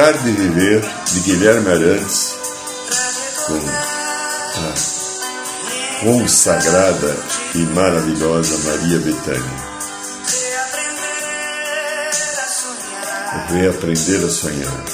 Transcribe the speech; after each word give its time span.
Brincar 0.00 0.16
de 0.22 0.30
Viver, 0.30 0.80
de 1.12 1.20
Guilherme 1.20 1.68
Arantes, 1.68 2.34
com 3.46 3.60
a 4.56 4.70
consagrada 6.00 7.16
e 7.54 7.58
maravilhosa 7.74 8.56
Maria 8.70 8.98
Bethânia. 8.98 9.70
Reaprender 13.50 14.24
a 14.24 14.30
sonhar. 14.30 14.84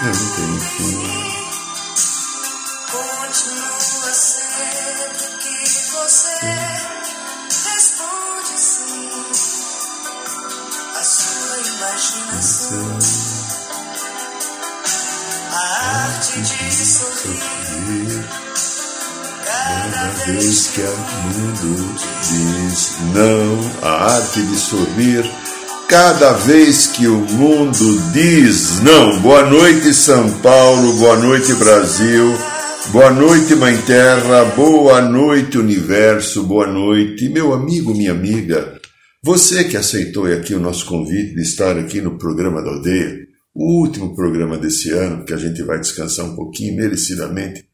Eu 0.00 0.06
não 0.06 0.30
tenho 0.36 0.60
fim. 0.60 1.43
Imaginação. 12.24 12.98
A 15.52 16.04
arte 16.04 16.40
de 16.40 16.74
sorrir 16.74 18.24
cada 19.46 20.08
vez 20.24 20.66
que 20.68 20.80
o 20.80 20.96
mundo 21.28 21.94
diz 22.22 22.96
não. 23.14 23.88
A 23.88 24.14
arte 24.14 24.42
de 24.42 24.56
sorrir 24.56 25.30
cada 25.88 26.32
vez 26.32 26.86
que 26.88 27.06
o 27.06 27.18
mundo 27.18 28.00
diz 28.12 28.80
não. 28.80 29.18
Boa 29.20 29.44
noite, 29.44 29.92
São 29.92 30.30
Paulo. 30.40 30.94
Boa 30.94 31.16
noite, 31.16 31.52
Brasil. 31.54 32.36
Boa 32.88 33.10
noite, 33.10 33.54
Mãe 33.54 33.76
Terra, 33.78 34.44
boa 34.54 35.00
noite, 35.00 35.56
Universo, 35.56 36.42
boa 36.42 36.66
noite, 36.66 37.30
meu 37.30 37.54
amigo, 37.54 37.94
minha 37.94 38.12
amiga. 38.12 38.78
Você 39.24 39.64
que 39.64 39.74
aceitou 39.74 40.26
aqui 40.26 40.54
o 40.54 40.60
nosso 40.60 40.84
convite 40.84 41.34
de 41.34 41.40
estar 41.40 41.78
aqui 41.78 41.98
no 42.02 42.18
programa 42.18 42.62
da 42.62 42.68
aldeia, 42.68 43.26
o 43.54 43.80
último 43.80 44.14
programa 44.14 44.58
desse 44.58 44.90
ano, 44.90 45.24
que 45.24 45.32
a 45.32 45.38
gente 45.38 45.62
vai 45.62 45.80
descansar 45.80 46.26
um 46.26 46.36
pouquinho, 46.36 46.76
merecidamente, 46.76 47.66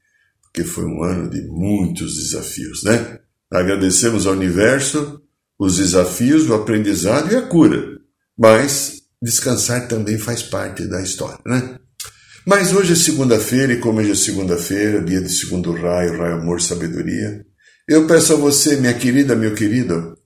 porque 0.42 0.62
foi 0.62 0.84
um 0.84 1.02
ano 1.02 1.28
de 1.28 1.42
muitos 1.48 2.14
desafios, 2.14 2.84
né? 2.84 3.18
Agradecemos 3.50 4.28
ao 4.28 4.34
Universo 4.34 5.20
os 5.58 5.78
desafios, 5.78 6.48
o 6.48 6.54
aprendizado 6.54 7.32
e 7.32 7.36
a 7.36 7.42
cura, 7.42 7.98
mas 8.38 9.02
descansar 9.20 9.88
também 9.88 10.18
faz 10.18 10.44
parte 10.44 10.84
da 10.86 11.02
história, 11.02 11.40
né? 11.44 11.80
Mas 12.46 12.72
hoje 12.72 12.92
é 12.92 12.96
segunda-feira, 12.96 13.72
e 13.72 13.80
como 13.80 13.98
hoje 13.98 14.12
é 14.12 14.14
segunda-feira, 14.14 15.02
dia 15.02 15.20
de 15.20 15.32
segundo 15.32 15.72
raio, 15.72 16.16
raio 16.16 16.36
amor, 16.36 16.60
sabedoria, 16.62 17.44
eu 17.88 18.06
peço 18.06 18.34
a 18.34 18.36
você, 18.36 18.76
minha 18.76 18.94
querida, 18.94 19.34
meu 19.34 19.52
querido, 19.52 20.16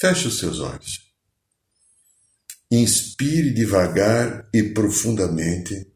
feche 0.00 0.28
os 0.28 0.38
seus 0.38 0.60
olhos. 0.60 1.00
Inspire 2.70 3.52
devagar 3.52 4.48
e 4.54 4.62
profundamente 4.62 5.90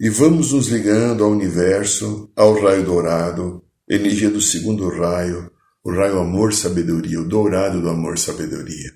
e 0.00 0.08
vamos 0.08 0.52
nos 0.52 0.68
ligando 0.68 1.24
ao 1.24 1.32
universo, 1.32 2.30
ao 2.36 2.62
raio 2.62 2.84
dourado, 2.84 3.64
energia 3.88 4.30
do 4.30 4.40
segundo 4.40 4.88
raio, 4.88 5.50
o 5.82 5.90
raio 5.90 6.20
amor, 6.20 6.54
sabedoria, 6.54 7.20
o 7.20 7.28
dourado 7.28 7.82
do 7.82 7.88
amor, 7.88 8.16
sabedoria. 8.16 8.92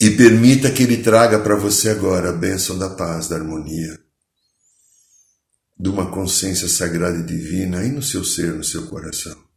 E 0.00 0.10
permita 0.10 0.72
que 0.72 0.82
Ele 0.82 1.04
traga 1.04 1.38
para 1.38 1.54
você 1.54 1.90
agora 1.90 2.30
a 2.30 2.32
bênção 2.32 2.76
da 2.76 2.90
paz, 2.90 3.28
da 3.28 3.36
harmonia, 3.36 3.96
de 5.78 5.88
uma 5.88 6.10
consciência 6.10 6.68
sagrada 6.68 7.18
e 7.18 7.24
divina 7.24 7.78
aí 7.78 7.92
no 7.92 8.02
seu 8.02 8.24
ser, 8.24 8.54
no 8.54 8.64
seu 8.64 8.88
coração. 8.88 9.53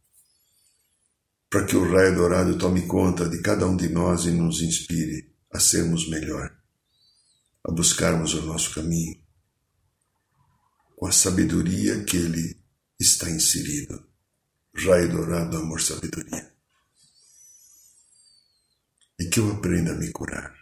Para 1.50 1.64
que 1.64 1.76
o 1.76 1.90
raio 1.90 2.14
dourado 2.14 2.58
tome 2.58 2.86
conta 2.86 3.28
de 3.28 3.40
cada 3.40 3.66
um 3.66 3.76
de 3.76 3.88
nós 3.88 4.26
e 4.26 4.30
nos 4.30 4.60
inspire 4.60 5.34
a 5.52 5.58
sermos 5.58 6.08
melhor, 6.08 6.54
a 7.64 7.72
buscarmos 7.72 8.34
o 8.34 8.42
nosso 8.42 8.74
caminho, 8.74 9.18
com 10.96 11.06
a 11.06 11.12
sabedoria 11.12 12.04
que 12.04 12.16
Ele 12.16 12.60
está 13.00 13.30
inserido. 13.30 14.06
Raio 14.74 15.10
dourado, 15.10 15.56
amor, 15.56 15.80
sabedoria 15.80 16.58
e 19.18 19.28
que 19.28 19.40
eu 19.40 19.50
aprenda 19.50 19.92
a 19.92 19.96
me 19.96 20.10
curar. 20.12 20.54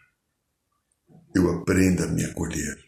Eu 1.35 1.51
aprenda 1.51 2.05
a 2.05 2.09
me 2.09 2.25
acolher. 2.25 2.85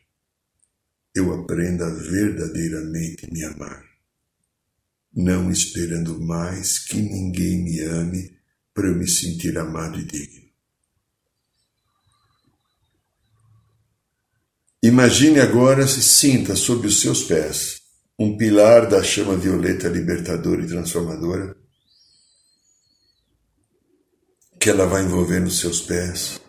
Eu 1.14 1.34
aprenda 1.34 1.90
verdadeiramente 1.94 3.30
me 3.30 3.44
amar. 3.44 3.84
Não 5.14 5.50
esperando 5.50 6.20
mais 6.20 6.78
que 6.78 6.96
ninguém 6.96 7.64
me 7.64 7.80
ame 7.80 8.38
para 8.72 8.88
eu 8.88 8.94
me 8.94 9.08
sentir 9.08 9.58
amado 9.58 9.98
e 9.98 10.04
digno. 10.04 10.48
Imagine 14.82 15.40
agora 15.40 15.86
se 15.88 16.00
sinta 16.02 16.54
sob 16.54 16.86
os 16.86 17.00
seus 17.00 17.24
pés 17.24 17.82
um 18.18 18.36
pilar 18.36 18.88
da 18.88 19.02
chama 19.02 19.36
violeta 19.36 19.88
libertadora 19.88 20.62
e 20.62 20.66
transformadora 20.66 21.56
que 24.60 24.70
ela 24.70 24.86
vai 24.86 25.04
envolver 25.04 25.40
nos 25.40 25.58
seus 25.60 25.80
pés 25.80 26.40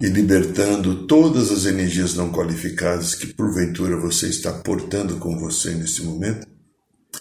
e 0.00 0.06
libertando 0.06 1.06
todas 1.06 1.50
as 1.50 1.64
energias 1.64 2.14
não 2.14 2.30
qualificadas 2.30 3.14
que 3.14 3.34
porventura 3.34 3.96
você 3.96 4.28
está 4.28 4.52
portando 4.52 5.16
com 5.16 5.38
você 5.38 5.74
nesse 5.74 6.02
momento, 6.02 6.46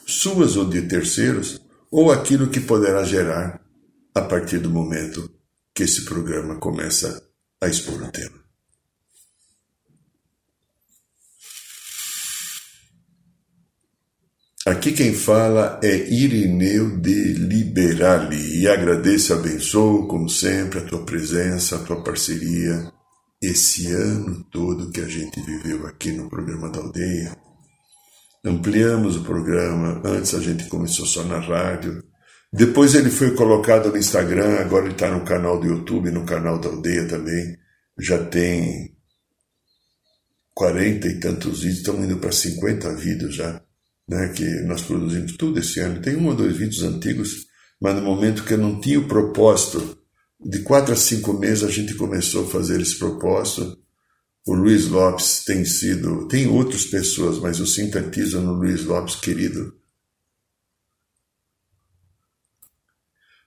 suas 0.06 0.56
ou 0.56 0.66
de 0.66 0.84
terceiros, 0.84 1.60
ou 1.92 2.12
aquilo 2.12 2.50
que 2.50 2.60
poderá 2.60 3.04
gerar 3.04 3.62
a 4.14 4.22
partir 4.22 4.60
do 4.60 4.70
momento 4.70 5.30
que 5.74 5.84
esse 5.84 6.06
programa 6.06 6.56
começa 6.56 7.22
a 7.62 7.68
expor 7.68 8.02
o 8.02 8.12
tema. 8.12 8.47
Aqui 14.68 14.92
quem 14.92 15.14
fala 15.14 15.80
é 15.82 15.96
Irineu 15.96 16.98
de 17.00 17.32
Liberali 17.36 18.60
e 18.60 18.68
agradeço 18.68 19.32
e 19.32 19.38
abençoo, 19.38 20.10
como 20.10 20.28
sempre, 20.28 20.80
a 20.80 20.84
tua 20.84 21.06
presença, 21.06 21.78
a 21.78 21.80
tua 21.86 22.04
parceria, 22.04 22.92
esse 23.42 23.88
ano 23.88 24.44
todo 24.52 24.92
que 24.92 25.00
a 25.00 25.08
gente 25.08 25.40
viveu 25.40 25.88
aqui 25.88 26.12
no 26.12 26.30
programa 26.30 26.70
da 26.70 26.80
aldeia. 26.80 27.38
Ampliamos 28.44 29.16
o 29.16 29.24
programa, 29.24 30.02
antes 30.04 30.36
a 30.36 30.42
gente 30.42 30.66
começou 30.66 31.06
só 31.06 31.24
na 31.24 31.40
rádio, 31.40 32.04
depois 32.52 32.94
ele 32.94 33.10
foi 33.10 33.36
colocado 33.36 33.90
no 33.90 33.98
Instagram, 33.98 34.60
agora 34.60 34.84
ele 34.84 34.96
está 34.96 35.10
no 35.10 35.24
canal 35.24 35.62
do 35.62 35.68
YouTube, 35.68 36.12
no 36.12 36.26
canal 36.26 36.60
da 36.60 36.68
aldeia 36.68 37.08
também. 37.08 37.58
Já 37.98 38.22
tem 38.22 38.98
quarenta 40.54 41.08
e 41.08 41.22
tantos 41.22 41.62
vídeos, 41.62 41.78
estamos 41.78 42.04
indo 42.04 42.18
para 42.18 42.34
50 42.34 42.94
vídeos 42.98 43.34
já 43.34 43.62
né, 44.08 44.30
que 44.30 44.46
nós 44.62 44.82
produzimos 44.82 45.36
tudo 45.36 45.60
esse 45.60 45.80
ano. 45.80 46.02
Tem 46.02 46.16
um 46.16 46.28
ou 46.28 46.36
dois 46.36 46.56
vídeos 46.56 46.84
antigos, 46.84 47.48
mas 47.80 47.96
no 47.96 48.02
momento 48.02 48.44
que 48.44 48.54
eu 48.54 48.58
não 48.58 48.80
tinha 48.80 49.00
o 49.00 49.08
propósito, 49.08 49.98
de 50.40 50.60
quatro 50.60 50.94
a 50.94 50.96
cinco 50.96 51.34
meses 51.34 51.64
a 51.64 51.70
gente 51.70 51.96
começou 51.96 52.46
a 52.46 52.50
fazer 52.50 52.80
esse 52.80 52.98
propósito. 52.98 53.78
O 54.46 54.54
Luiz 54.54 54.88
Lopes 54.88 55.44
tem 55.44 55.66
sido, 55.66 56.28
tem 56.28 56.48
outras 56.48 56.86
pessoas, 56.86 57.38
mas 57.40 57.60
eu 57.60 57.68
sintetizo 57.68 58.40
no 58.40 58.54
Luiz 58.54 58.86
Lopes, 58.86 59.16
querido. 59.16 59.76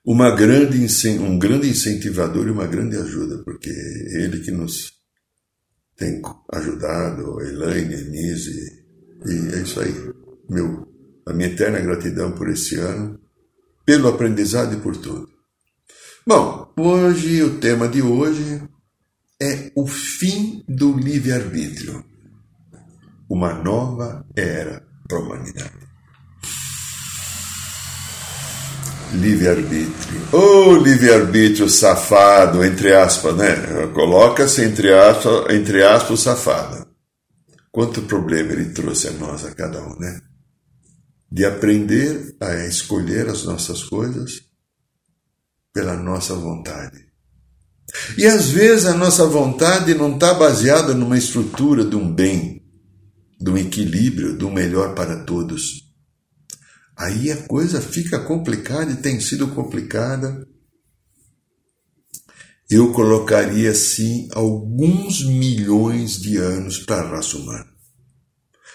Uma 0.05 0.35
grande, 0.35 0.79
um 1.21 1.39
grande 1.39 1.69
incentivador 1.69 2.47
e 2.47 2.51
uma 2.51 2.67
grande 2.67 2.97
ajuda, 2.97 3.43
porque 3.45 3.71
ele 3.71 4.41
que 4.41 4.51
nos 4.51 4.93
tem 5.97 6.21
ajudado, 6.53 7.41
Elaine, 7.43 7.95
Enise, 7.95 8.85
e 9.27 9.55
é 9.55 9.63
isso 9.63 9.81
aí 9.81 10.10
meu, 10.51 10.89
a 11.27 11.33
minha 11.33 11.49
eterna 11.49 11.79
gratidão 11.79 12.33
por 12.33 12.49
esse 12.49 12.75
ano, 12.77 13.21
pelo 13.87 14.09
aprendizado 14.09 14.75
e 14.75 14.81
por 14.81 14.97
tudo. 14.97 15.29
Bom, 16.27 16.73
hoje 16.77 17.43
o 17.43 17.59
tema 17.59 17.89
de 17.89 18.03
hoje 18.03 18.61
é 19.41 19.71
o 19.77 19.87
fim 19.87 20.63
do 20.69 20.99
livre-arbítrio. 20.99 22.05
Uma 23.29 23.55
nova 23.55 24.27
era 24.37 24.85
para 25.09 25.19
a 25.19 25.21
humanidade. 25.21 25.89
Livre-arbítrio. 29.15 30.21
Ô 30.33 30.37
oh, 30.37 30.77
livre-arbítrio 30.77 31.69
safado, 31.69 32.65
entre 32.65 32.93
aspas, 32.93 33.37
né? 33.37 33.87
Coloca-se 33.95 34.65
entre 34.65 34.93
aspas, 34.93 35.55
entre 35.55 35.83
aspas 35.83 36.21
safado. 36.21 36.87
Quanto 37.73 38.03
problema 38.03 38.53
ele 38.53 38.67
trouxe 38.67 39.09
a 39.09 39.13
nós, 39.13 39.45
a 39.45 39.53
cada 39.53 39.81
um, 39.81 39.99
né? 39.99 40.21
De 41.31 41.45
aprender 41.45 42.37
a 42.41 42.67
escolher 42.67 43.29
as 43.29 43.45
nossas 43.45 43.85
coisas 43.85 44.43
pela 45.73 45.97
nossa 45.97 46.35
vontade. 46.35 47.11
E 48.17 48.27
às 48.27 48.51
vezes 48.51 48.87
a 48.87 48.95
nossa 48.95 49.27
vontade 49.27 49.95
não 49.95 50.15
está 50.15 50.35
baseada 50.35 50.95
numa 50.95 51.19
estrutura 51.19 51.85
de 51.85 51.97
um 51.97 52.13
bem, 52.13 52.63
de 53.41 53.51
um 53.51 53.57
equilíbrio, 53.57 54.37
de 54.37 54.45
um 54.45 54.53
melhor 54.53 54.95
para 54.95 55.25
todos. 55.25 55.89
Aí 56.97 57.31
a 57.33 57.37
coisa 57.47 57.81
fica 57.81 58.19
complicada 58.19 58.93
e 58.93 58.97
tem 58.97 59.19
sido 59.21 59.49
complicada. 59.49 60.47
Eu 62.69 62.93
colocaria 62.93 63.71
assim 63.71 64.29
alguns 64.33 65.25
milhões 65.25 66.21
de 66.21 66.37
anos 66.37 66.79
para 66.79 67.03
a 67.03 67.09
raça 67.09 67.37
humana. 67.37 67.70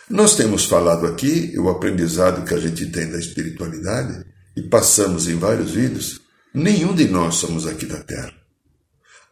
Nós 0.10 0.36
temos 0.36 0.66
falado 0.66 1.08
aqui 1.08 1.54
o 1.58 1.68
aprendizado 1.68 2.46
que 2.46 2.54
a 2.54 2.60
gente 2.60 2.86
tem 2.88 3.10
da 3.10 3.18
espiritualidade 3.18 4.26
e 4.56 4.62
passamos 4.62 5.28
em 5.28 5.36
vários 5.36 5.72
vídeos. 5.72 6.22
Nenhum 6.54 6.94
de 6.94 7.08
nós 7.08 7.36
somos 7.36 7.66
aqui 7.66 7.86
da 7.86 8.02
Terra. 8.04 8.32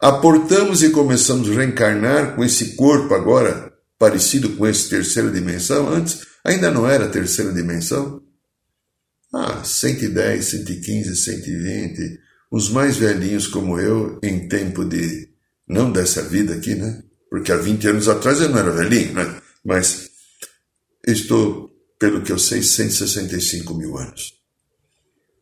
Aportamos 0.00 0.82
e 0.82 0.90
começamos 0.90 1.48
a 1.48 1.54
reencarnar 1.54 2.34
com 2.34 2.44
esse 2.44 2.74
corpo 2.74 3.14
agora 3.14 3.72
parecido 3.98 4.50
com 4.50 4.66
essa 4.66 4.90
terceira 4.90 5.30
dimensão. 5.30 5.88
Antes 5.88 6.26
ainda 6.44 6.70
não 6.70 6.88
era 6.88 7.08
terceira 7.08 7.52
dimensão. 7.52 8.20
Ah, 9.32 9.62
110, 9.64 10.44
115, 10.44 11.16
120. 11.16 12.18
Os 12.50 12.68
mais 12.68 12.96
velhinhos 12.96 13.46
como 13.46 13.80
eu, 13.80 14.18
em 14.22 14.48
tempo 14.48 14.84
de. 14.84 15.28
Não 15.66 15.90
dessa 15.90 16.22
vida 16.22 16.54
aqui, 16.54 16.74
né? 16.74 17.02
Porque 17.30 17.50
há 17.50 17.56
20 17.56 17.88
anos 17.88 18.08
atrás 18.08 18.40
eu 18.40 18.48
não 18.50 18.58
era 18.58 18.70
velhinho, 18.70 19.14
né? 19.14 19.40
Mas 19.64 20.10
estou, 21.12 21.70
pelo 21.98 22.22
que 22.22 22.32
eu 22.32 22.38
sei, 22.38 22.62
165 22.62 23.74
mil 23.74 23.96
anos. 23.96 24.34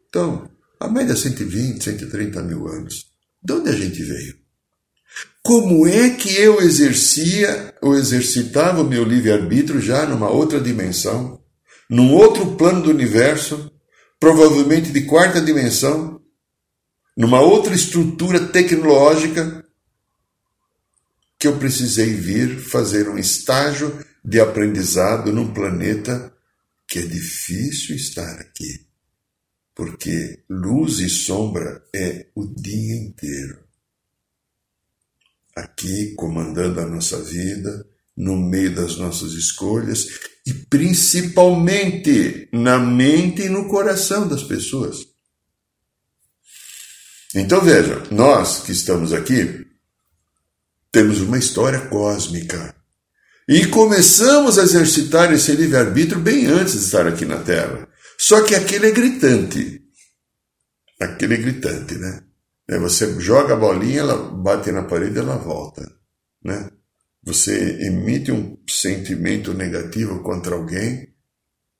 Então, 0.08 0.50
a 0.80 0.88
média 0.88 1.12
é 1.12 1.16
120, 1.16 1.82
130 1.82 2.42
mil 2.42 2.66
anos. 2.66 3.06
De 3.42 3.52
onde 3.52 3.70
a 3.70 3.72
gente 3.72 4.02
veio? 4.02 4.42
Como 5.42 5.86
é 5.86 6.10
que 6.10 6.34
eu 6.36 6.60
exercia 6.60 7.74
ou 7.82 7.96
exercitava 7.96 8.82
o 8.82 8.88
meu 8.88 9.04
livre-arbítrio 9.04 9.80
já 9.80 10.06
numa 10.06 10.30
outra 10.30 10.60
dimensão, 10.60 11.42
num 11.90 12.12
outro 12.14 12.56
plano 12.56 12.82
do 12.82 12.90
universo, 12.90 13.70
provavelmente 14.20 14.92
de 14.92 15.02
quarta 15.02 15.40
dimensão, 15.40 16.20
numa 17.16 17.40
outra 17.40 17.74
estrutura 17.74 18.38
tecnológica, 18.38 19.64
que 21.38 21.48
eu 21.48 21.58
precisei 21.58 22.14
vir 22.14 22.60
fazer 22.60 23.08
um 23.08 23.18
estágio 23.18 23.98
de 24.24 24.40
aprendizado 24.40 25.32
num 25.32 25.52
planeta 25.52 26.32
que 26.86 27.00
é 27.00 27.02
difícil 27.02 27.96
estar 27.96 28.40
aqui, 28.40 28.86
porque 29.74 30.44
luz 30.48 31.00
e 31.00 31.08
sombra 31.08 31.82
é 31.94 32.26
o 32.34 32.46
dia 32.46 32.96
inteiro. 32.96 33.62
Aqui, 35.56 36.14
comandando 36.14 36.80
a 36.80 36.86
nossa 36.86 37.22
vida, 37.22 37.86
no 38.16 38.36
meio 38.36 38.74
das 38.74 38.96
nossas 38.96 39.32
escolhas 39.32 40.06
e 40.46 40.52
principalmente 40.52 42.48
na 42.52 42.78
mente 42.78 43.42
e 43.42 43.48
no 43.48 43.68
coração 43.68 44.28
das 44.28 44.42
pessoas. 44.42 44.98
Então 47.34 47.62
veja, 47.62 48.02
nós 48.10 48.60
que 48.60 48.72
estamos 48.72 49.12
aqui 49.12 49.66
temos 50.90 51.20
uma 51.20 51.38
história 51.38 51.88
cósmica 51.88 52.74
e 53.48 53.66
começamos 53.66 54.58
a 54.58 54.62
exercitar 54.62 55.32
esse 55.32 55.52
livre-arbítrio 55.52 56.20
bem 56.20 56.46
antes 56.46 56.74
de 56.74 56.84
estar 56.84 57.06
aqui 57.06 57.24
na 57.24 57.42
Terra. 57.42 57.88
Só 58.18 58.42
que 58.42 58.54
aquele 58.54 58.86
é 58.86 58.90
gritante. 58.90 59.82
Aquele 61.00 61.34
é 61.34 61.38
gritante, 61.38 61.94
né? 61.96 62.22
É, 62.68 62.78
você 62.78 63.20
joga 63.20 63.54
a 63.54 63.56
bolinha, 63.56 64.00
ela 64.00 64.16
bate 64.16 64.70
na 64.70 64.84
parede 64.84 65.18
ela 65.18 65.36
volta, 65.36 65.82
né? 66.44 66.70
você 67.22 67.86
emite 67.86 68.32
um 68.32 68.58
sentimento 68.68 69.54
negativo 69.54 70.22
contra 70.22 70.56
alguém, 70.56 71.14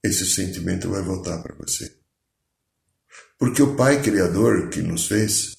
esse 0.03 0.25
sentimento 0.25 0.89
vai 0.89 1.03
voltar 1.03 1.43
para 1.43 1.57
você. 1.57 1.93
Porque 3.39 3.63
o 3.63 3.75
Pai 3.75 4.01
Criador 4.01 4.69
que 4.69 4.81
nos 4.81 5.07
fez 5.09 5.57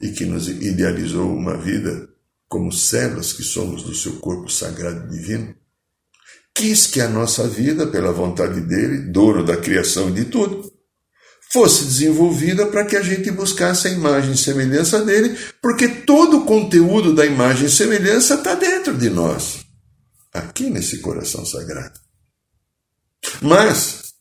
e 0.00 0.10
que 0.10 0.24
nos 0.24 0.48
idealizou 0.48 1.30
uma 1.30 1.56
vida 1.56 2.08
como 2.48 2.72
células 2.72 3.32
que 3.32 3.42
somos 3.42 3.82
do 3.82 3.94
seu 3.94 4.18
corpo 4.18 4.48
sagrado 4.48 5.08
divino, 5.08 5.54
quis 6.54 6.86
que 6.86 7.00
a 7.00 7.08
nossa 7.08 7.46
vida, 7.46 7.86
pela 7.86 8.12
vontade 8.12 8.60
dele, 8.60 9.10
dono 9.10 9.44
da 9.44 9.56
criação 9.56 10.10
de 10.10 10.24
tudo, 10.24 10.72
fosse 11.52 11.84
desenvolvida 11.84 12.66
para 12.66 12.84
que 12.84 12.96
a 12.96 13.02
gente 13.02 13.30
buscasse 13.30 13.88
a 13.88 13.90
imagem 13.90 14.32
e 14.32 14.36
semelhança 14.36 15.04
dele, 15.04 15.36
porque 15.60 15.88
todo 15.88 16.38
o 16.38 16.44
conteúdo 16.44 17.14
da 17.14 17.26
imagem 17.26 17.66
e 17.66 17.70
semelhança 17.70 18.34
está 18.34 18.54
dentro 18.54 18.96
de 18.96 19.10
nós, 19.10 19.64
aqui 20.32 20.70
nesse 20.70 20.98
coração 20.98 21.44
sagrado. 21.44 21.98
Mas, 23.40 24.14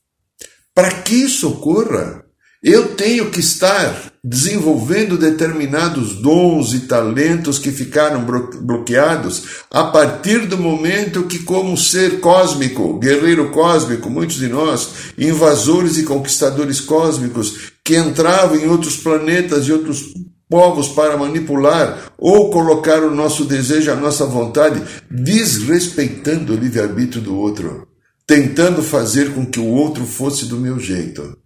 para 0.73 1.01
que 1.03 1.15
isso 1.15 1.49
ocorra, 1.49 2.24
eu 2.67 2.95
tenho 2.95 3.29
que 3.29 3.39
estar 3.39 4.11
desenvolvendo 4.23 5.19
determinados 5.19 6.15
dons 6.15 6.73
e 6.73 6.79
talentos 6.79 7.59
que 7.59 7.69
ficaram 7.69 8.25
bloqueados 8.25 9.43
a 9.69 9.83
partir 9.83 10.47
do 10.47 10.57
momento 10.57 11.27
que, 11.27 11.43
como 11.43 11.77
ser 11.77 12.19
cósmico, 12.19 12.97
guerreiro 12.97 13.51
cósmico, 13.51 14.09
muitos 14.09 14.37
de 14.37 14.47
nós, 14.47 14.89
invasores 15.15 15.99
e 15.99 16.05
conquistadores 16.05 16.81
cósmicos, 16.81 17.73
que 17.83 17.95
entravam 17.95 18.57
em 18.57 18.67
outros 18.67 18.97
planetas 18.97 19.67
e 19.67 19.71
outros 19.71 20.03
povos 20.49 20.87
para 20.87 21.15
manipular 21.15 22.13
ou 22.17 22.49
colocar 22.49 23.03
o 23.03 23.13
nosso 23.13 23.45
desejo, 23.45 23.91
a 23.91 23.95
nossa 23.95 24.25
vontade, 24.25 24.81
desrespeitando 25.07 26.53
o 26.53 26.57
livre-arbítrio 26.57 27.21
do 27.21 27.37
outro, 27.37 27.87
tentando 28.25 28.81
fazer 28.81 29.35
com 29.35 29.45
que 29.45 29.59
o 29.59 29.67
outro 29.67 30.03
fosse 30.03 30.45
do 30.47 30.57
meu 30.57 30.79
jeito. 30.79 31.44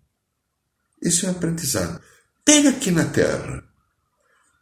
Isso 1.01 1.25
é 1.25 1.29
aprendizado. 1.29 1.99
Tem 2.43 2.67
aqui 2.67 2.91
na 2.91 3.05
Terra. 3.05 3.63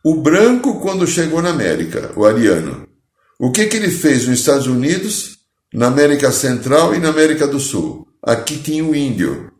O 0.03 0.21
branco, 0.21 0.79
quando 0.79 1.07
chegou 1.07 1.41
na 1.41 1.49
América, 1.49 2.13
o 2.15 2.25
ariano, 2.25 2.87
o 3.39 3.51
que, 3.51 3.65
que 3.65 3.77
ele 3.77 3.91
fez 3.91 4.27
nos 4.27 4.39
Estados 4.39 4.67
Unidos, 4.67 5.37
na 5.73 5.87
América 5.87 6.31
Central 6.31 6.95
e 6.95 6.99
na 6.99 7.09
América 7.09 7.47
do 7.47 7.59
Sul? 7.59 8.07
Aqui 8.23 8.57
tinha 8.57 8.83
o 8.83 8.95
índio. 8.95 9.51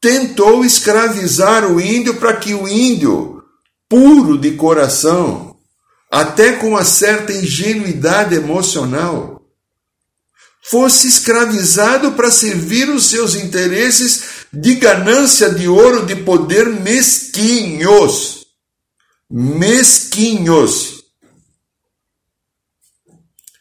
Tentou 0.00 0.64
escravizar 0.64 1.70
o 1.70 1.80
índio 1.80 2.16
para 2.16 2.36
que 2.36 2.54
o 2.54 2.68
índio, 2.68 3.42
puro 3.88 4.38
de 4.38 4.52
coração, 4.52 5.56
até 6.10 6.52
com 6.52 6.70
uma 6.70 6.84
certa 6.84 7.32
ingenuidade 7.32 8.34
emocional, 8.34 9.42
fosse 10.62 11.06
escravizado 11.06 12.12
para 12.12 12.30
servir 12.30 12.88
os 12.90 13.06
seus 13.06 13.34
interesses 13.36 14.35
de 14.60 14.76
ganância 14.76 15.50
de 15.50 15.68
ouro, 15.68 16.06
de 16.06 16.16
poder 16.16 16.66
mesquinhos. 16.66 18.46
Mesquinhos. 19.30 21.02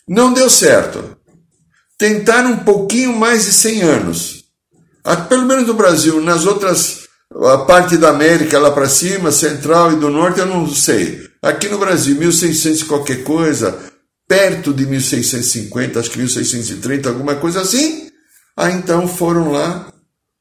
Não 0.08 0.32
deu 0.34 0.50
certo. 0.50 1.18
Tentaram 1.98 2.52
um 2.52 2.58
pouquinho 2.60 3.16
mais 3.16 3.46
de 3.46 3.54
100 3.54 3.82
anos. 3.82 4.46
Pelo 5.28 5.46
menos 5.46 5.68
no 5.68 5.74
Brasil, 5.74 6.22
nas 6.22 6.46
outras, 6.46 7.08
a 7.44 7.60
parte 7.60 7.98
da 7.98 8.10
América 8.10 8.60
lá 8.60 8.72
para 8.72 8.90
cima, 8.90 9.32
central 9.32 9.94
e 9.94 9.98
do 9.98 10.10
norte, 10.10 10.40
eu 10.40 10.46
não 10.46 10.70
sei. 10.70 11.20
Aqui 11.42 11.68
no 11.68 11.78
Brasil, 11.78 12.16
1600 12.16 12.84
qualquer 12.84 13.24
coisa, 13.24 13.92
perto 14.28 14.74
de 14.74 14.86
1650, 14.86 16.00
acho 16.00 16.10
que 16.10 16.18
1630, 16.18 17.10
alguma 17.10 17.36
coisa 17.36 17.62
assim. 17.62 18.10
Aí 18.58 18.74
então 18.74 19.08
foram 19.08 19.52
lá 19.52 19.92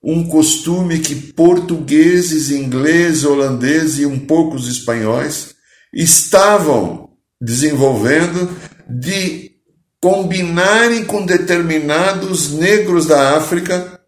um 0.04 0.28
costume 0.28 0.98
que 0.98 1.14
portugueses, 1.32 2.50
ingleses, 2.50 3.24
holandeses 3.24 4.00
e 4.00 4.06
um 4.06 4.18
pouco 4.18 4.54
os 4.54 4.68
espanhóis 4.68 5.54
estavam 5.92 7.08
desenvolvendo 7.40 8.54
de 8.88 9.52
combinarem 10.00 11.04
com 11.04 11.24
determinados 11.24 12.50
negros 12.52 13.06
da 13.06 13.36
África 13.36 13.98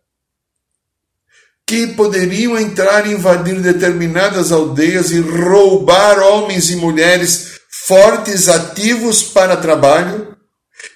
que 1.66 1.88
poderiam 1.88 2.58
entrar 2.58 3.06
e 3.06 3.12
invadir 3.12 3.60
determinadas 3.60 4.52
aldeias 4.52 5.10
e 5.10 5.20
roubar 5.20 6.18
homens 6.18 6.70
e 6.70 6.76
mulheres 6.76 7.58
fortes, 7.86 8.48
ativos 8.48 9.22
para 9.22 9.56
trabalho 9.56 10.36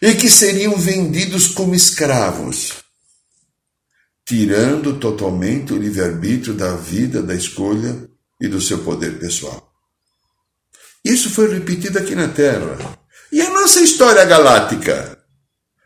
e 0.00 0.14
que 0.14 0.30
seriam 0.30 0.76
vendidos 0.76 1.48
como 1.48 1.74
escravos, 1.74 2.74
tirando 4.30 4.92
totalmente 4.92 5.72
o 5.72 5.76
livre-arbítrio 5.76 6.54
da 6.54 6.76
vida, 6.76 7.20
da 7.20 7.34
escolha 7.34 8.08
e 8.40 8.46
do 8.46 8.60
seu 8.60 8.78
poder 8.78 9.18
pessoal. 9.18 9.72
Isso 11.04 11.30
foi 11.30 11.52
repetido 11.52 11.98
aqui 11.98 12.14
na 12.14 12.28
Terra. 12.28 12.78
E 13.32 13.42
a 13.42 13.50
nossa 13.50 13.80
história 13.80 14.24
galáctica? 14.24 15.18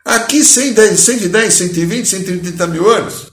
Aqui 0.05 0.45
110, 0.45 0.99
110 0.99 1.53
120, 1.55 2.07
130 2.07 2.67
mil 2.67 2.87
anos. 2.87 3.31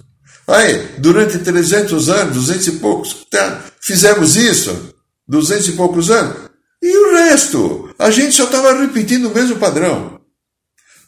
Aí, 0.48 0.88
durante 0.96 1.40
300 1.40 2.08
anos, 2.08 2.34
200 2.34 2.66
e 2.68 2.72
poucos, 2.72 3.26
tá, 3.30 3.62
fizemos 3.82 4.36
isso, 4.36 4.94
200 5.28 5.68
e 5.68 5.72
poucos 5.72 6.10
anos. 6.10 6.48
E 6.80 6.96
o 6.96 7.14
resto? 7.16 7.94
A 7.98 8.10
gente 8.10 8.34
só 8.34 8.44
estava 8.44 8.80
repetindo 8.80 9.26
o 9.26 9.34
mesmo 9.34 9.56
padrão. 9.56 10.21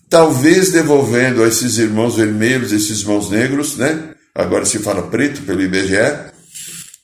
Talvez 0.08 0.70
devolvendo 0.70 1.42
a 1.42 1.48
esses 1.48 1.78
irmãos 1.78 2.16
vermelhos, 2.16 2.72
esses 2.72 3.00
irmãos 3.00 3.30
negros, 3.30 3.76
né? 3.76 4.14
Agora 4.34 4.64
se 4.64 4.78
fala 4.78 5.02
preto 5.02 5.42
pelo 5.42 5.62
IBGE, 5.62 6.32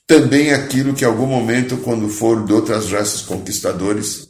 também 0.05 0.51
aquilo 0.51 0.93
que 0.93 1.05
em 1.05 1.07
algum 1.07 1.25
momento, 1.25 1.77
quando 1.77 2.09
for 2.09 2.45
de 2.45 2.51
outras 2.51 2.91
raças 2.91 3.21
conquistadores, 3.21 4.27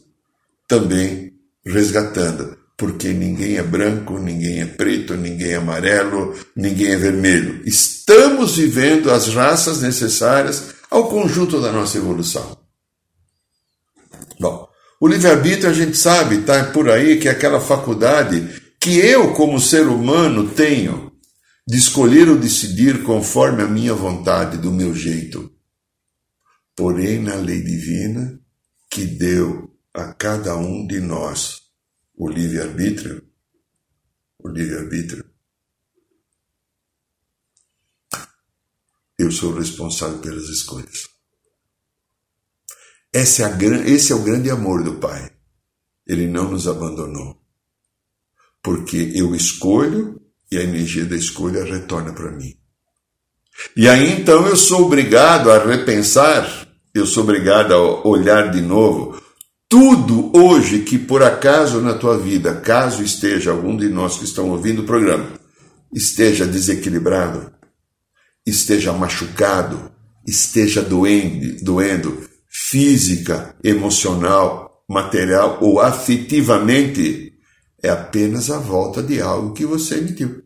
também 0.67 1.33
resgatando. 1.65 2.57
Porque 2.77 3.09
ninguém 3.09 3.57
é 3.57 3.63
branco, 3.63 4.17
ninguém 4.17 4.61
é 4.61 4.65
preto, 4.65 5.15
ninguém 5.15 5.51
é 5.51 5.55
amarelo, 5.55 6.35
ninguém 6.55 6.91
é 6.91 6.97
vermelho. 6.97 7.61
Estamos 7.65 8.57
vivendo 8.57 9.11
as 9.11 9.27
raças 9.27 9.81
necessárias 9.81 10.75
ao 10.89 11.07
conjunto 11.07 11.59
da 11.59 11.71
nossa 11.71 11.97
evolução. 11.97 12.57
Bom, 14.39 14.67
o 14.99 15.07
livre-arbítrio 15.07 15.69
a 15.69 15.73
gente 15.73 15.97
sabe, 15.97 16.37
está 16.37 16.63
por 16.65 16.89
aí, 16.89 17.19
que 17.19 17.27
é 17.27 17.31
aquela 17.31 17.59
faculdade 17.59 18.60
que 18.81 18.97
eu, 18.97 19.33
como 19.33 19.61
ser 19.61 19.87
humano, 19.87 20.49
tenho 20.49 21.11
de 21.65 21.77
escolher 21.77 22.27
ou 22.27 22.37
decidir 22.37 23.03
conforme 23.03 23.63
a 23.63 23.67
minha 23.67 23.93
vontade, 23.93 24.57
do 24.57 24.71
meu 24.71 24.93
jeito 24.93 25.51
porém 26.75 27.21
na 27.21 27.35
lei 27.35 27.61
divina 27.61 28.39
que 28.89 29.05
deu 29.05 29.71
a 29.93 30.13
cada 30.13 30.55
um 30.55 30.85
de 30.87 30.99
nós 30.99 31.61
o 32.15 32.27
livre-arbítrio, 32.27 33.23
o 34.39 34.49
livre-arbítrio, 34.49 35.25
eu 39.17 39.31
sou 39.31 39.53
responsável 39.53 40.19
pelas 40.21 40.49
escolhas. 40.49 41.07
Esse 43.13 43.43
é, 43.43 43.45
a, 43.45 43.57
esse 43.87 44.11
é 44.11 44.15
o 44.15 44.23
grande 44.23 44.49
amor 44.49 44.83
do 44.83 44.99
Pai. 44.99 45.35
Ele 46.07 46.27
não 46.27 46.49
nos 46.49 46.67
abandonou. 46.67 47.40
Porque 48.63 49.11
eu 49.15 49.35
escolho 49.35 50.21
e 50.51 50.57
a 50.57 50.63
energia 50.63 51.05
da 51.05 51.15
escolha 51.15 51.63
retorna 51.63 52.13
para 52.13 52.31
mim. 52.31 52.55
E 53.75 53.87
aí 53.87 54.11
então 54.19 54.47
eu 54.47 54.55
sou 54.55 54.85
obrigado 54.85 55.51
a 55.51 55.63
repensar, 55.63 56.67
eu 56.93 57.05
sou 57.05 57.23
obrigado 57.23 57.73
a 57.73 58.07
olhar 58.07 58.51
de 58.51 58.61
novo 58.61 59.21
tudo 59.71 60.29
hoje 60.35 60.79
que 60.79 60.99
por 60.99 61.23
acaso 61.23 61.79
na 61.79 61.93
tua 61.93 62.17
vida, 62.17 62.55
caso 62.55 63.01
esteja 63.01 63.51
algum 63.51 63.77
de 63.77 63.87
nós 63.87 64.17
que 64.17 64.25
estão 64.25 64.49
ouvindo 64.49 64.81
o 64.81 64.85
programa, 64.85 65.25
esteja 65.93 66.45
desequilibrado, 66.45 67.53
esteja 68.45 68.91
machucado, 68.91 69.89
esteja 70.27 70.81
doendo, 70.81 71.63
doendo 71.63 72.21
física, 72.49 73.55
emocional, 73.63 74.83
material 74.89 75.59
ou 75.61 75.79
afetivamente, 75.79 77.30
é 77.83 77.89
apenas 77.89 78.49
a 78.51 78.57
volta 78.57 79.01
de 79.01 79.21
algo 79.21 79.53
que 79.53 79.65
você 79.65 79.95
emitiu. 79.95 80.43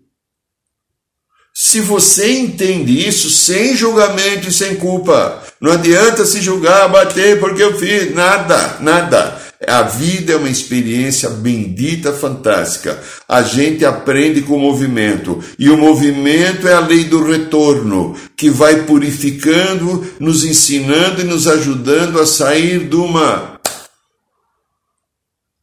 Se 1.57 1.79
você 1.79 2.37
entende 2.37 3.07
isso 3.07 3.29
sem 3.29 3.77
julgamento 3.77 4.49
e 4.49 4.53
sem 4.53 4.75
culpa, 4.75 5.41
não 5.61 5.71
adianta 5.71 6.25
se 6.25 6.41
julgar, 6.41 6.89
bater 6.89 7.39
porque 7.39 7.63
eu 7.63 7.77
fiz, 7.79 8.13
nada, 8.13 8.77
nada. 8.81 9.41
A 9.65 9.83
vida 9.83 10.33
é 10.33 10.35
uma 10.35 10.49
experiência 10.49 11.29
bendita, 11.29 12.11
fantástica. 12.11 13.01
A 13.27 13.41
gente 13.41 13.85
aprende 13.85 14.41
com 14.41 14.57
o 14.57 14.59
movimento. 14.59 15.41
E 15.57 15.69
o 15.69 15.77
movimento 15.77 16.67
é 16.67 16.73
a 16.73 16.81
lei 16.81 17.05
do 17.05 17.23
retorno, 17.23 18.17
que 18.35 18.49
vai 18.49 18.83
purificando, 18.83 20.05
nos 20.19 20.43
ensinando 20.43 21.21
e 21.21 21.23
nos 21.23 21.47
ajudando 21.47 22.19
a 22.19 22.25
sair 22.25 22.85
de 22.89 22.97
uma 22.97 23.61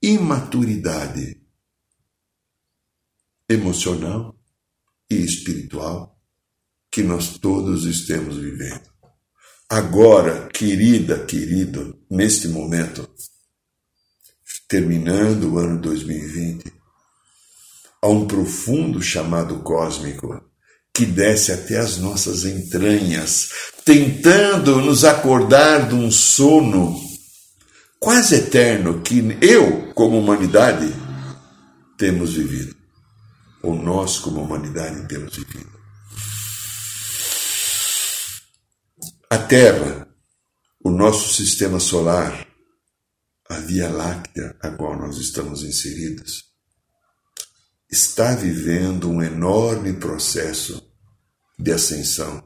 imaturidade 0.03 1.42
emocional 3.53 4.37
e 5.11 5.17
espiritual 5.17 6.19
que 6.91 7.03
nós 7.03 7.39
todos 7.39 7.85
estamos 7.87 8.37
vivendo. 8.37 8.93
Agora, 9.69 10.49
querida, 10.49 11.25
querido, 11.25 11.99
neste 12.11 12.49
momento, 12.49 13.09
terminando 14.69 15.55
o 15.55 15.59
ano 15.59 15.81
2020, 15.81 16.71
há 18.03 18.09
um 18.09 18.27
profundo 18.27 19.03
chamado 19.03 19.61
cósmico 19.61 20.43
que 20.95 21.07
desce 21.07 21.53
até 21.53 21.79
as 21.79 21.97
nossas 21.97 22.45
entranhas, 22.45 23.49
tentando 23.83 24.83
nos 24.83 25.05
acordar 25.05 25.89
de 25.89 25.95
um 25.95 26.11
sono 26.11 26.95
quase 27.99 28.35
eterno 28.35 29.01
que 29.01 29.39
eu, 29.41 29.95
como 29.95 30.19
humanidade, 30.19 30.93
temos 31.97 32.35
vivido 32.35 32.82
ou 33.63 33.75
nós, 33.75 34.19
como 34.19 34.43
humanidade, 34.43 35.07
temos 35.07 35.37
vivido. 35.37 35.71
A 39.31 39.39
Terra, 39.39 40.09
o 40.85 40.91
nosso 40.91 41.33
sistema 41.33 41.81
solar, 41.81 42.47
a 43.49 43.59
Via 43.59 43.89
Láctea 43.89 44.57
a 44.61 44.71
qual 44.71 44.99
nós 44.99 45.17
estamos 45.17 45.63
inseridos, 45.63 46.45
está 47.91 48.35
vivendo 48.35 49.09
um 49.09 49.23
enorme 49.23 49.93
processo 49.93 50.83
de 51.59 51.73
ascensão. 51.73 52.43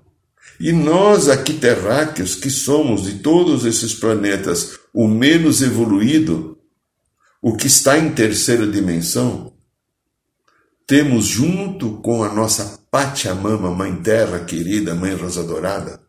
E 0.59 0.73
nós, 0.73 1.29
aqui 1.29 1.55
terráqueos, 1.55 2.35
que 2.35 2.51
somos 2.51 3.05
de 3.05 3.19
todos 3.21 3.65
esses 3.65 3.95
planetas 3.95 4.79
o 4.93 5.07
menos 5.07 5.63
evoluído, 5.63 6.59
o 7.43 7.57
que 7.57 7.67
está 7.67 7.99
em 7.99 8.13
terceira 8.13 8.67
dimensão, 8.67 9.56
temos 10.87 11.27
junto 11.27 12.01
com 12.01 12.23
a 12.23 12.33
nossa 12.33 12.79
Pachamama, 12.91 13.75
Mãe 13.75 14.01
Terra 14.01 14.45
querida, 14.45 14.95
Mãe 14.95 15.15
Rosa 15.15 15.43
Dourada, 15.43 16.01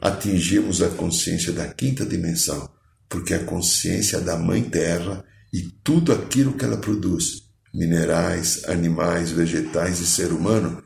atingimos 0.00 0.82
a 0.82 0.90
consciência 0.90 1.52
da 1.52 1.66
quinta 1.66 2.04
dimensão, 2.04 2.68
porque 3.08 3.32
a 3.32 3.44
consciência 3.44 4.20
da 4.20 4.36
Mãe 4.36 4.62
Terra 4.62 5.24
e 5.52 5.62
tudo 5.82 6.12
aquilo 6.12 6.52
que 6.52 6.64
ela 6.64 6.76
produz, 6.76 7.44
minerais, 7.72 8.64
animais, 8.66 9.30
vegetais 9.30 10.00
e 10.00 10.06
ser 10.06 10.32
humano, 10.32 10.82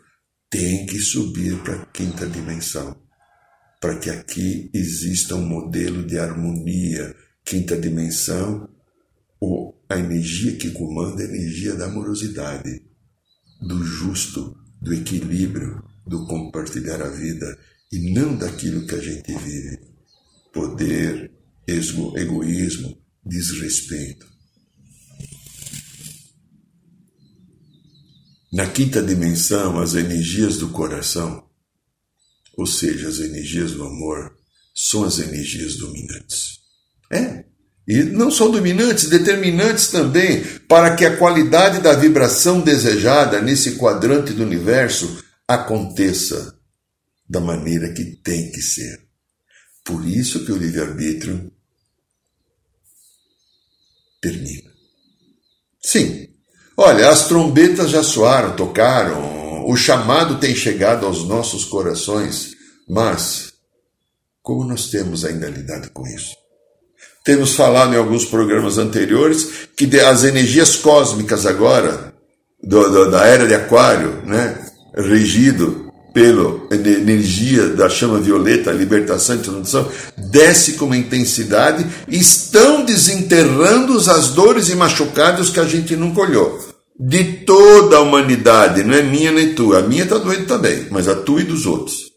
tem 0.48 0.86
que 0.86 0.98
subir 1.00 1.56
para 1.58 1.74
a 1.74 1.86
quinta 1.86 2.26
dimensão, 2.26 2.96
para 3.80 3.96
que 3.98 4.10
aqui 4.10 4.70
exista 4.72 5.34
um 5.34 5.44
modelo 5.44 6.04
de 6.04 6.18
harmonia. 6.18 7.14
Quinta 7.44 7.76
dimensão 7.76 8.68
o, 9.40 9.74
a 9.88 9.98
energia 9.98 10.56
que 10.56 10.70
comanda 10.70 11.22
é 11.22 11.26
a 11.26 11.28
energia 11.28 11.74
da 11.74 11.86
amorosidade, 11.86 12.82
do 13.60 13.82
justo, 13.82 14.56
do 14.80 14.92
equilíbrio, 14.92 15.82
do 16.06 16.26
compartilhar 16.26 17.00
a 17.02 17.08
vida 17.08 17.58
e 17.92 18.12
não 18.12 18.36
daquilo 18.36 18.86
que 18.86 18.94
a 18.94 19.00
gente 19.00 19.32
vive. 19.38 19.78
Poder, 20.52 21.32
ego, 21.66 22.16
egoísmo, 22.18 22.98
desrespeito. 23.24 24.28
Na 28.52 28.66
quinta 28.66 29.00
dimensão, 29.00 29.78
as 29.78 29.94
energias 29.94 30.56
do 30.56 30.70
coração, 30.70 31.48
ou 32.56 32.66
seja, 32.66 33.08
as 33.08 33.20
energias 33.20 33.72
do 33.72 33.84
amor, 33.84 34.36
são 34.74 35.04
as 35.04 35.18
energias 35.20 35.76
dominantes. 35.76 36.58
É, 37.12 37.44
e 37.90 38.04
não 38.04 38.30
só 38.30 38.46
dominantes, 38.46 39.08
determinantes 39.08 39.88
também 39.88 40.44
para 40.68 40.94
que 40.94 41.04
a 41.04 41.16
qualidade 41.16 41.80
da 41.80 41.92
vibração 41.92 42.60
desejada 42.60 43.40
nesse 43.40 43.72
quadrante 43.72 44.32
do 44.32 44.44
universo 44.44 45.24
aconteça 45.46 46.56
da 47.28 47.40
maneira 47.40 47.92
que 47.92 48.04
tem 48.04 48.52
que 48.52 48.62
ser. 48.62 48.96
Por 49.84 50.06
isso 50.06 50.44
que 50.44 50.52
o 50.52 50.56
livre-arbítrio 50.56 51.50
termina. 54.22 54.70
Sim. 55.82 56.28
Olha, 56.76 57.08
as 57.08 57.26
trombetas 57.26 57.90
já 57.90 58.04
soaram, 58.04 58.54
tocaram, 58.54 59.66
o 59.66 59.76
chamado 59.76 60.38
tem 60.38 60.54
chegado 60.54 61.06
aos 61.06 61.26
nossos 61.26 61.64
corações, 61.64 62.52
mas 62.88 63.52
como 64.40 64.62
nós 64.62 64.90
temos 64.90 65.24
ainda 65.24 65.48
lidado 65.48 65.90
com 65.90 66.06
isso? 66.06 66.39
Temos 67.24 67.54
falado 67.54 67.94
em 67.94 67.98
alguns 67.98 68.24
programas 68.24 68.78
anteriores 68.78 69.68
que 69.76 69.88
as 70.00 70.24
energias 70.24 70.76
cósmicas 70.76 71.44
agora, 71.44 72.14
do, 72.62 72.90
do, 72.90 73.10
da 73.10 73.26
era 73.26 73.46
de 73.46 73.54
Aquário, 73.54 74.22
né, 74.24 74.58
regido 74.94 75.90
pela 76.12 76.60
energia 76.72 77.68
da 77.68 77.88
chama 77.88 78.18
violeta, 78.18 78.72
libertação 78.72 79.36
e 79.36 79.38
transmutação, 79.38 79.88
desce 80.16 80.72
com 80.72 80.86
uma 80.86 80.96
intensidade 80.96 81.86
e 82.08 82.18
estão 82.18 82.84
desenterrando 82.84 83.96
as 83.98 84.28
dores 84.28 84.68
e 84.68 84.74
machucados 84.74 85.50
que 85.50 85.60
a 85.60 85.64
gente 85.64 85.94
nunca 85.96 86.22
olhou. 86.22 86.58
De 86.98 87.24
toda 87.46 87.96
a 87.96 88.00
humanidade, 88.00 88.82
não 88.82 88.94
é 88.94 89.02
minha 89.02 89.32
nem 89.32 89.54
tua. 89.54 89.78
A 89.78 89.82
minha 89.82 90.04
está 90.04 90.18
doendo 90.18 90.44
também, 90.44 90.86
mas 90.90 91.08
a 91.08 91.14
tua 91.14 91.40
e 91.40 91.44
dos 91.44 91.64
outros. 91.64 92.09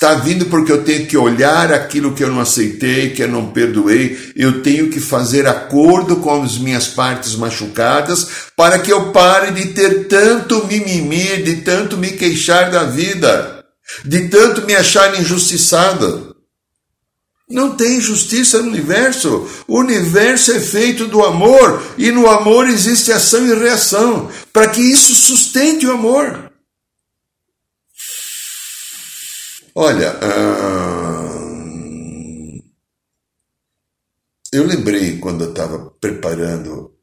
Está 0.00 0.14
vindo 0.14 0.46
porque 0.46 0.72
eu 0.72 0.82
tenho 0.82 1.06
que 1.06 1.14
olhar 1.14 1.70
aquilo 1.74 2.14
que 2.14 2.24
eu 2.24 2.30
não 2.30 2.40
aceitei, 2.40 3.10
que 3.10 3.22
eu 3.22 3.28
não 3.28 3.50
perdoei. 3.50 4.32
Eu 4.34 4.62
tenho 4.62 4.88
que 4.88 4.98
fazer 4.98 5.46
acordo 5.46 6.16
com 6.16 6.42
as 6.42 6.56
minhas 6.56 6.88
partes 6.88 7.34
machucadas 7.34 8.26
para 8.56 8.78
que 8.78 8.90
eu 8.90 9.12
pare 9.12 9.50
de 9.50 9.74
ter 9.74 10.06
tanto 10.06 10.66
mimimi, 10.66 11.42
de 11.42 11.56
tanto 11.56 11.98
me 11.98 12.12
queixar 12.12 12.70
da 12.70 12.84
vida, 12.84 13.62
de 14.02 14.26
tanto 14.30 14.62
me 14.62 14.74
achar 14.74 15.20
injustiçado. 15.20 16.34
Não 17.46 17.76
tem 17.76 18.00
justiça 18.00 18.62
no 18.62 18.68
universo. 18.68 19.46
O 19.68 19.80
universo 19.80 20.52
é 20.52 20.60
feito 20.60 21.08
do 21.08 21.22
amor 21.22 21.82
e 21.98 22.10
no 22.10 22.26
amor 22.26 22.66
existe 22.70 23.12
ação 23.12 23.46
e 23.46 23.54
reação 23.54 24.30
para 24.50 24.68
que 24.68 24.80
isso 24.80 25.14
sustente 25.14 25.86
o 25.86 25.92
amor. 25.92 26.49
Olha, 29.82 30.12
hum, 31.32 32.60
eu 34.52 34.66
lembrei 34.66 35.16
quando 35.16 35.44
eu 35.44 35.50
estava 35.52 35.90
preparando, 35.92 36.94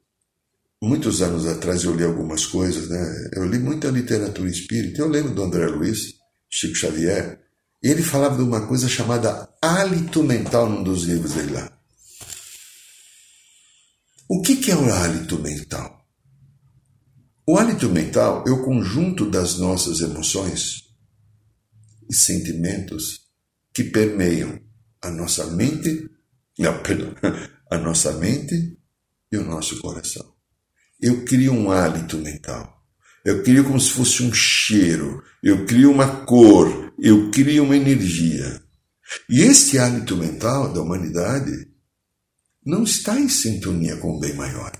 muitos 0.80 1.20
anos 1.20 1.44
atrás 1.44 1.82
eu 1.82 1.96
li 1.96 2.04
algumas 2.04 2.46
coisas, 2.46 2.88
né? 2.88 3.30
Eu 3.32 3.46
li 3.46 3.58
muita 3.58 3.88
literatura 3.88 4.48
espírita, 4.48 5.00
eu 5.00 5.08
lembro 5.08 5.34
do 5.34 5.42
André 5.42 5.66
Luiz, 5.66 6.14
Chico 6.48 6.76
Xavier, 6.76 7.40
e 7.82 7.88
ele 7.88 8.04
falava 8.04 8.36
de 8.36 8.42
uma 8.42 8.64
coisa 8.68 8.88
chamada 8.88 9.52
hálito 9.60 10.22
mental 10.22 10.70
num 10.70 10.84
dos 10.84 11.02
livros 11.02 11.32
dele 11.32 11.54
lá. 11.54 11.76
O 14.28 14.40
que, 14.40 14.54
que 14.54 14.70
é 14.70 14.76
o 14.76 14.94
hálito 14.94 15.36
mental? 15.40 16.06
O 17.44 17.58
hálito 17.58 17.88
mental 17.88 18.44
é 18.46 18.52
o 18.52 18.62
conjunto 18.62 19.28
das 19.28 19.58
nossas 19.58 19.98
emoções 20.00 20.87
e 22.08 22.14
sentimentos 22.14 23.22
que 23.72 23.84
permeiam 23.84 24.58
a 25.02 25.10
nossa 25.10 25.46
mente, 25.46 26.08
não, 26.58 26.82
perdão, 26.82 27.14
a 27.70 27.78
nossa 27.78 28.12
mente 28.12 28.78
e 29.30 29.36
o 29.36 29.44
nosso 29.44 29.78
coração. 29.80 30.34
Eu 31.00 31.24
crio 31.24 31.52
um 31.52 31.70
hálito 31.70 32.16
mental. 32.18 32.76
Eu 33.24 33.42
crio 33.42 33.64
como 33.64 33.78
se 33.78 33.90
fosse 33.90 34.22
um 34.22 34.32
cheiro, 34.32 35.22
eu 35.42 35.66
crio 35.66 35.92
uma 35.92 36.24
cor, 36.24 36.92
eu 36.98 37.30
crio 37.30 37.64
uma 37.64 37.76
energia. 37.76 38.62
E 39.28 39.42
este 39.42 39.78
hálito 39.78 40.16
mental 40.16 40.72
da 40.72 40.80
humanidade 40.80 41.68
não 42.64 42.84
está 42.84 43.18
em 43.18 43.28
sintonia 43.28 43.96
com 43.96 44.16
o 44.16 44.20
bem 44.20 44.34
maior. 44.34 44.72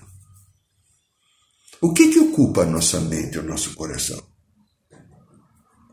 O 1.81 1.93
que, 1.93 2.09
que 2.09 2.19
ocupa 2.19 2.63
a 2.63 2.65
nossa 2.65 2.99
mente 2.99 3.35
e 3.35 3.39
o 3.39 3.43
nosso 3.43 3.73
coração? 3.73 4.21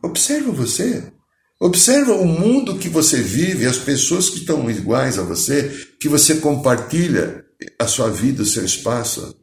Observa 0.02 0.50
você. 0.50 1.12
Observa 1.58 2.12
o 2.12 2.26
mundo 2.26 2.78
que 2.78 2.88
você 2.88 3.22
vive, 3.22 3.66
as 3.66 3.78
pessoas 3.78 4.28
que 4.28 4.38
estão 4.38 4.70
iguais 4.70 5.18
a 5.18 5.22
você, 5.22 5.70
que 5.98 6.08
você 6.08 6.36
compartilha 6.36 7.44
a 7.78 7.86
sua 7.86 8.10
vida, 8.10 8.42
o 8.42 8.46
seu 8.46 8.64
espaço, 8.64 9.34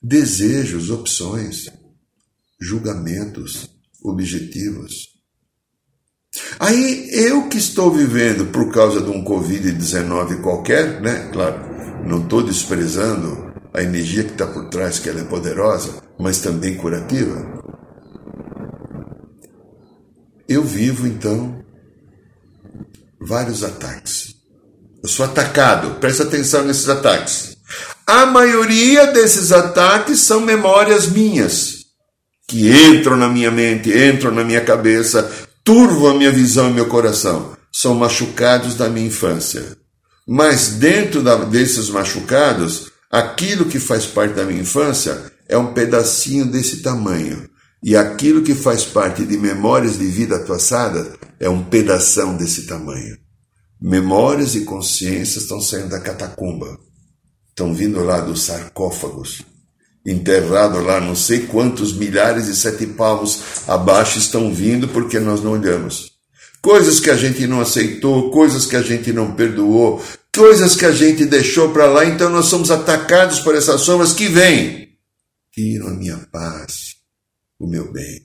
desejos, 0.00 0.88
opções, 0.90 1.66
julgamentos, 2.60 3.68
objetivos. 4.02 5.08
Aí 6.60 7.08
eu 7.10 7.48
que 7.48 7.58
estou 7.58 7.90
vivendo 7.90 8.46
por 8.52 8.72
causa 8.72 9.00
de 9.00 9.10
um 9.10 9.24
Covid-19 9.24 10.40
qualquer, 10.42 11.00
né? 11.00 11.28
Claro, 11.32 12.06
não 12.06 12.22
estou 12.22 12.42
desprezando 12.42 13.52
a 13.74 13.82
energia 13.82 14.22
que 14.22 14.32
está 14.32 14.46
por 14.46 14.68
trás, 14.68 14.98
que 15.00 15.08
ela 15.08 15.20
é 15.20 15.24
poderosa, 15.24 16.02
mas 16.18 16.38
também 16.38 16.76
curativa. 16.76 17.57
Eu 20.48 20.64
vivo 20.64 21.06
então 21.06 21.62
vários 23.20 23.62
ataques. 23.62 24.34
Eu 25.02 25.08
sou 25.08 25.26
atacado, 25.26 25.96
presta 26.00 26.22
atenção 26.22 26.64
nesses 26.64 26.88
ataques. 26.88 27.56
A 28.06 28.24
maioria 28.24 29.08
desses 29.08 29.52
ataques 29.52 30.20
são 30.20 30.40
memórias 30.40 31.06
minhas, 31.06 31.84
que 32.48 32.70
entram 32.70 33.14
na 33.14 33.28
minha 33.28 33.50
mente, 33.50 33.90
entram 33.90 34.30
na 34.30 34.42
minha 34.42 34.62
cabeça, 34.62 35.30
turvam 35.62 36.12
a 36.12 36.14
minha 36.14 36.32
visão 36.32 36.70
e 36.70 36.72
meu 36.72 36.86
coração. 36.86 37.54
São 37.70 37.94
machucados 37.94 38.74
da 38.74 38.88
minha 38.88 39.08
infância. 39.08 39.76
Mas 40.26 40.68
dentro 40.68 41.22
da, 41.22 41.36
desses 41.36 41.90
machucados, 41.90 42.90
aquilo 43.10 43.66
que 43.66 43.78
faz 43.78 44.06
parte 44.06 44.32
da 44.32 44.44
minha 44.44 44.62
infância 44.62 45.30
é 45.46 45.58
um 45.58 45.74
pedacinho 45.74 46.46
desse 46.46 46.78
tamanho. 46.78 47.48
E 47.82 47.96
aquilo 47.96 48.42
que 48.42 48.54
faz 48.54 48.84
parte 48.84 49.24
de 49.24 49.36
memórias 49.36 49.98
de 49.98 50.06
vida 50.06 50.38
passada 50.40 51.14
é 51.38 51.48
um 51.48 51.64
pedação 51.64 52.36
desse 52.36 52.66
tamanho. 52.66 53.16
Memórias 53.80 54.56
e 54.56 54.64
consciências 54.64 55.44
estão 55.44 55.60
saindo 55.60 55.90
da 55.90 56.00
catacumba. 56.00 56.78
Estão 57.50 57.72
vindo 57.72 58.02
lá 58.02 58.20
dos 58.20 58.42
sarcófagos. 58.42 59.42
Enterrado 60.04 60.80
lá 60.82 61.00
não 61.00 61.14
sei 61.14 61.46
quantos 61.46 61.92
milhares 61.92 62.46
de 62.46 62.56
sete 62.56 62.86
palmos 62.86 63.42
abaixo 63.68 64.18
estão 64.18 64.52
vindo 64.52 64.88
porque 64.88 65.20
nós 65.20 65.42
não 65.42 65.52
olhamos. 65.52 66.12
Coisas 66.60 66.98
que 66.98 67.10
a 67.10 67.16
gente 67.16 67.46
não 67.46 67.60
aceitou, 67.60 68.30
coisas 68.30 68.66
que 68.66 68.74
a 68.74 68.82
gente 68.82 69.12
não 69.12 69.34
perdoou, 69.34 70.02
coisas 70.34 70.74
que 70.74 70.84
a 70.84 70.92
gente 70.92 71.24
deixou 71.24 71.70
para 71.70 71.86
lá, 71.86 72.04
então 72.04 72.30
nós 72.30 72.46
somos 72.46 72.70
atacados 72.70 73.38
por 73.40 73.54
essas 73.54 73.82
sombras 73.82 74.12
que 74.12 74.28
vêm. 74.28 74.88
Tiram 75.52 75.88
a 75.88 75.94
minha 75.94 76.16
paz, 76.32 76.87
o 77.58 77.66
meu 77.66 77.90
bem. 77.92 78.22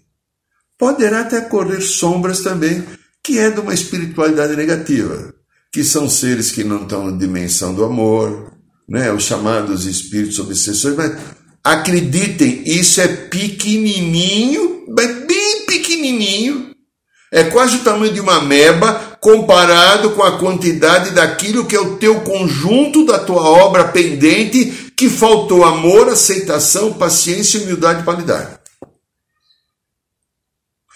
Poderá 0.78 1.22
até 1.22 1.42
correr 1.42 1.82
sombras 1.82 2.42
também, 2.42 2.84
que 3.24 3.40
é 3.40 3.50
de 3.50 3.60
uma 3.60 3.74
espiritualidade 3.74 4.56
negativa, 4.56 5.34
que 5.72 5.84
são 5.84 6.10
seres 6.10 6.52
que 6.52 6.64
não 6.64 6.84
estão 6.84 7.10
na 7.10 7.18
dimensão 7.18 7.74
do 7.74 7.84
amor, 7.84 8.54
né? 8.88 9.12
os 9.12 9.24
chamados 9.24 9.86
espíritos 9.86 10.40
obsessores, 10.40 10.98
mas 10.98 11.18
acreditem, 11.64 12.64
isso 12.66 13.00
é 13.00 13.08
pequenininho, 13.08 14.86
bem 14.94 15.66
pequenininho, 15.66 16.74
é 17.32 17.46
quase 17.46 17.78
o 17.78 17.84
tamanho 17.84 18.14
de 18.14 18.20
uma 18.20 18.42
meba 18.42 19.18
comparado 19.20 20.12
com 20.12 20.22
a 20.22 20.38
quantidade 20.38 21.12
daquilo 21.12 21.66
que 21.66 21.76
é 21.76 21.80
o 21.80 21.96
teu 21.96 22.22
conjunto 22.22 23.06
da 23.06 23.18
tua 23.18 23.42
obra 23.42 23.86
pendente 23.86 24.92
que 24.96 25.10
faltou 25.10 25.64
amor, 25.64 26.10
aceitação, 26.10 26.94
paciência, 26.94 27.62
humildade 27.62 28.02
e 28.02 28.04
qualidade. 28.04 28.63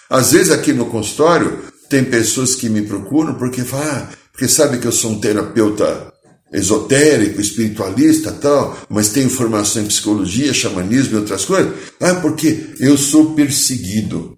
Às 0.09 0.31
vezes 0.31 0.51
aqui 0.51 0.73
no 0.73 0.85
consultório 0.85 1.63
tem 1.89 2.03
pessoas 2.03 2.55
que 2.55 2.69
me 2.69 2.81
procuram 2.81 3.35
porque 3.35 3.63
falam, 3.63 3.87
ah, 3.87 4.09
porque 4.31 4.47
sabe 4.47 4.77
que 4.77 4.87
eu 4.87 4.91
sou 4.91 5.11
um 5.11 5.19
terapeuta 5.19 6.13
esotérico, 6.51 7.41
espiritualista 7.41 8.31
tal, 8.31 8.77
mas 8.89 9.09
tenho 9.09 9.29
formação 9.29 9.81
em 9.81 9.87
psicologia, 9.87 10.53
xamanismo 10.53 11.13
e 11.13 11.19
outras 11.19 11.45
coisas. 11.45 11.73
Ah, 11.99 12.15
porque 12.15 12.73
eu 12.79 12.97
sou 12.97 13.33
perseguido. 13.33 14.37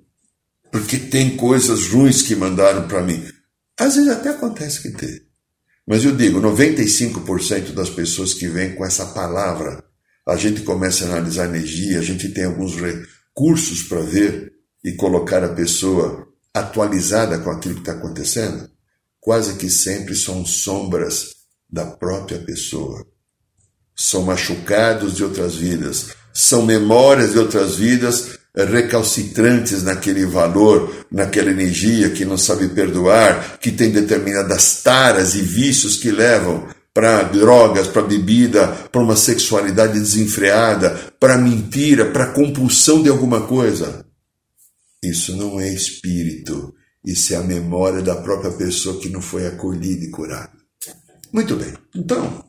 Porque 0.72 0.98
tem 0.98 1.36
coisas 1.36 1.88
ruins 1.88 2.22
que 2.22 2.36
mandaram 2.36 2.88
para 2.88 3.02
mim. 3.02 3.24
Às 3.80 3.96
vezes 3.96 4.10
até 4.10 4.30
acontece 4.30 4.82
que 4.82 4.92
tem. 4.92 5.22
Mas 5.88 6.06
eu 6.06 6.16
digo, 6.16 6.40
95% 6.40 7.74
das 7.74 7.90
pessoas 7.90 8.34
que 8.34 8.48
vêm 8.48 8.76
com 8.76 8.86
essa 8.86 9.08
palavra, 9.08 9.84
a 10.28 10.36
gente 10.36 10.62
começa 10.62 11.06
a 11.06 11.08
analisar 11.08 11.46
energia, 11.46 12.00
a 12.00 12.04
gente 12.04 12.30
tem 12.30 12.46
alguns 12.46 12.76
recursos 12.76 13.84
para 13.84 14.02
ver 14.02 14.52
e 14.84 14.94
colocar 14.94 15.44
a 15.44 15.50
pessoa 15.50 16.28
atualizada 16.54 17.40
com 17.40 17.52
aquilo 17.52 17.76
que 17.76 17.82
está 17.82 17.94
acontecendo, 17.94 18.70
quase 19.20 19.56
que 19.56 19.70
sempre 19.70 20.16
são 20.16 20.46
sombras 20.46 21.36
da 21.70 21.86
própria 21.86 22.40
pessoa. 22.40 23.06
São 23.96 24.24
machucados 24.24 25.16
de 25.16 25.24
outras 25.24 25.56
vidas, 25.56 26.08
são 26.34 26.66
memórias 26.66 27.34
de 27.34 27.40
outras 27.40 27.76
vidas 27.76 28.40
recalcitrantes 28.56 29.84
naquele 29.84 30.26
valor, 30.26 31.06
naquela 31.12 31.52
energia 31.52 32.10
que 32.10 32.26
não 32.26 32.38
sabe 32.38 32.70
perdoar, 32.70 33.60
que 33.60 33.72
tem 33.72 33.92
determinadas 33.92 34.82
taras 34.82 35.36
e 35.36 35.42
vícios 35.42 35.98
que 35.98 36.12
levam 36.12 36.68
para 36.94 37.24
drogas, 37.24 37.88
para 37.88 38.02
bebida, 38.02 38.68
para 38.92 39.02
uma 39.02 39.16
sexualidade 39.16 40.00
desenfreada, 40.00 40.98
para 41.20 41.38
mentira, 41.38 42.06
para 42.08 42.28
compulsão 42.28 43.04
de 43.04 43.10
alguma 43.10 43.42
coisa. 43.42 44.06
Isso 45.04 45.36
não 45.36 45.60
é 45.60 45.70
espírito, 45.70 46.74
isso 47.06 47.34
é 47.34 47.38
a 47.38 47.44
memória 47.44 48.02
da 48.02 48.16
própria 48.16 48.52
pessoa 48.52 49.00
que 49.00 49.10
não 49.10 49.22
foi 49.22 49.48
acolhida 49.48 50.06
e 50.06 50.12
curada. 50.12 50.52
Muito 51.32 51.56
bem, 51.56 51.74
então, 51.96 52.44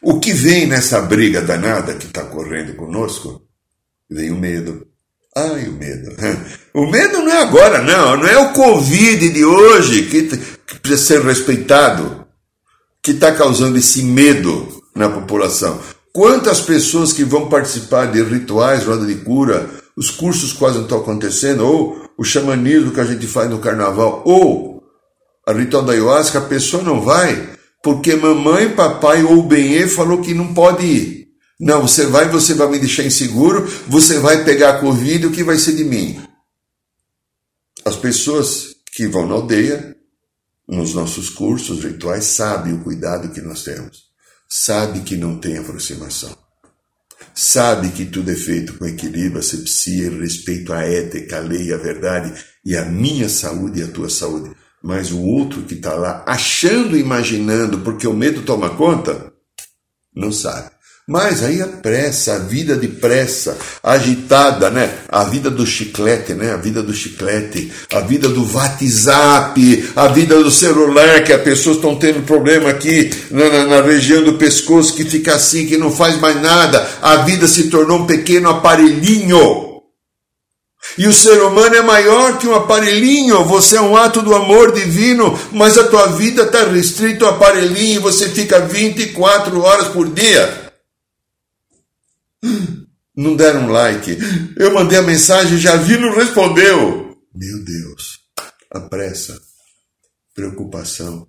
o 0.00 0.20
que 0.20 0.32
vem 0.32 0.66
nessa 0.66 1.00
briga 1.00 1.40
danada 1.40 1.94
que 1.94 2.06
está 2.06 2.24
correndo 2.24 2.76
conosco? 2.76 3.42
Vem 4.08 4.30
o 4.30 4.36
medo. 4.36 4.86
Ai, 5.36 5.68
o 5.68 5.72
medo. 5.72 6.14
O 6.72 6.86
medo 6.90 7.20
não 7.20 7.32
é 7.32 7.40
agora, 7.40 7.80
não. 7.80 8.18
Não 8.18 8.26
é 8.26 8.36
o 8.36 8.52
Covid 8.52 9.30
de 9.30 9.42
hoje 9.42 10.02
que, 10.04 10.24
precisa 10.82 11.02
ser 11.02 11.22
respeitado, 11.22 12.26
que 13.02 13.12
está 13.12 13.32
causando 13.34 13.78
esse 13.78 14.02
medo 14.02 14.82
na 14.94 15.08
população. 15.08 15.80
Quantas 16.12 16.60
pessoas 16.60 17.14
que 17.14 17.24
vão 17.24 17.48
participar 17.48 18.12
de 18.12 18.22
rituais, 18.22 18.84
roda 18.84 19.06
de 19.06 19.14
cura, 19.16 19.70
os 19.96 20.10
cursos 20.10 20.52
quase 20.52 20.76
não 20.76 20.84
estão 20.84 20.98
acontecendo, 20.98 21.66
ou 21.66 22.10
o 22.18 22.24
xamanismo 22.24 22.92
que 22.92 23.00
a 23.00 23.04
gente 23.04 23.26
faz 23.26 23.48
no 23.48 23.58
carnaval, 23.58 24.22
ou 24.26 24.82
a 25.46 25.52
ritual 25.52 25.82
da 25.82 25.92
ayahuasca, 25.92 26.38
a 26.38 26.42
pessoa 26.42 26.82
não 26.82 27.00
vai 27.00 27.56
porque 27.86 28.16
mamãe, 28.16 28.74
papai 28.74 29.22
ou 29.22 29.38
o 29.38 29.42
Benê 29.44 29.86
falou 29.86 30.20
que 30.20 30.34
não 30.34 30.52
pode 30.52 30.84
ir. 30.84 31.28
Não, 31.60 31.82
você 31.82 32.04
vai, 32.04 32.28
você 32.28 32.52
vai 32.52 32.68
me 32.68 32.80
deixar 32.80 33.04
inseguro, 33.04 33.64
você 33.86 34.18
vai 34.18 34.44
pegar 34.44 34.70
a 34.70 34.80
Covid, 34.80 35.26
o 35.26 35.30
que 35.30 35.44
vai 35.44 35.56
ser 35.56 35.76
de 35.76 35.84
mim? 35.84 36.20
As 37.84 37.94
pessoas 37.94 38.74
que 38.92 39.06
vão 39.06 39.24
na 39.28 39.34
aldeia, 39.34 39.96
nos 40.66 40.94
nossos 40.94 41.30
cursos 41.30 41.84
rituais, 41.84 42.24
sabem 42.24 42.72
o 42.72 42.82
cuidado 42.82 43.30
que 43.30 43.40
nós 43.40 43.62
temos. 43.62 44.06
Sabe 44.48 45.02
que 45.02 45.16
não 45.16 45.38
tem 45.38 45.56
aproximação. 45.56 46.36
Sabe 47.38 47.90
que 47.90 48.06
tudo 48.06 48.30
é 48.30 48.34
feito 48.34 48.78
com 48.78 48.86
equilíbrio, 48.86 49.40
asepsia, 49.40 50.08
respeito 50.08 50.72
à 50.72 50.80
ética, 50.80 51.36
à 51.36 51.40
lei, 51.40 51.70
à 51.70 51.76
verdade 51.76 52.32
e 52.64 52.74
à 52.74 52.86
minha 52.86 53.28
saúde 53.28 53.78
e 53.78 53.82
à 53.82 53.88
tua 53.88 54.08
saúde. 54.08 54.56
Mas 54.82 55.12
o 55.12 55.20
outro 55.20 55.60
que 55.62 55.74
está 55.74 55.92
lá 55.92 56.24
achando, 56.26 56.96
imaginando, 56.96 57.80
porque 57.80 58.06
o 58.06 58.14
medo 58.14 58.40
toma 58.40 58.70
conta, 58.70 59.34
não 60.14 60.32
sabe. 60.32 60.70
Mas 61.08 61.44
aí 61.44 61.62
a 61.62 61.68
pressa, 61.68 62.34
a 62.34 62.38
vida 62.38 62.74
de 62.74 62.88
pressa, 62.88 63.56
agitada, 63.80 64.70
né? 64.70 64.92
A 65.08 65.22
vida 65.22 65.48
do 65.48 65.64
chiclete, 65.64 66.34
né? 66.34 66.52
A 66.52 66.56
vida 66.56 66.82
do 66.82 66.92
chiclete, 66.92 67.72
a 67.92 68.00
vida 68.00 68.28
do 68.28 68.44
WhatsApp, 68.52 69.92
a 69.94 70.08
vida 70.08 70.42
do 70.42 70.50
celular, 70.50 71.22
que 71.22 71.32
as 71.32 71.42
pessoas 71.42 71.76
estão 71.76 71.94
tendo 71.94 72.26
problema 72.26 72.70
aqui 72.70 73.08
na, 73.30 73.48
na, 73.48 73.64
na, 73.66 73.82
região 73.82 74.24
do 74.24 74.32
pescoço, 74.32 74.96
que 74.96 75.04
fica 75.04 75.36
assim, 75.36 75.66
que 75.66 75.76
não 75.76 75.92
faz 75.92 76.18
mais 76.18 76.42
nada. 76.42 76.84
A 77.00 77.18
vida 77.18 77.46
se 77.46 77.70
tornou 77.70 78.00
um 78.00 78.06
pequeno 78.06 78.48
aparelhinho 78.48 79.76
e 80.98 81.06
o 81.06 81.12
ser 81.12 81.40
humano 81.42 81.76
é 81.76 81.82
maior 81.82 82.38
que 82.38 82.48
um 82.48 82.54
aparelhinho. 82.54 83.44
Você 83.44 83.76
é 83.76 83.80
um 83.80 83.96
ato 83.96 84.22
do 84.22 84.34
amor 84.34 84.72
divino, 84.72 85.38
mas 85.52 85.78
a 85.78 85.84
tua 85.84 86.08
vida 86.08 86.42
está 86.42 86.64
restrita 86.64 87.26
ao 87.26 87.32
aparelhinho 87.32 87.96
e 87.96 88.02
você 88.02 88.28
fica 88.28 88.60
24 88.60 89.60
horas 89.62 89.88
por 89.88 90.08
dia. 90.08 90.65
Não 93.16 93.34
deram 93.34 93.68
like. 93.68 94.16
Eu 94.56 94.74
mandei 94.74 94.98
a 94.98 95.02
mensagem, 95.02 95.58
já 95.58 95.76
vi, 95.76 95.96
não 95.96 96.14
respondeu. 96.14 97.16
Meu 97.34 97.64
Deus. 97.64 98.20
A 98.70 98.80
pressa, 98.80 99.40
preocupação. 100.34 101.28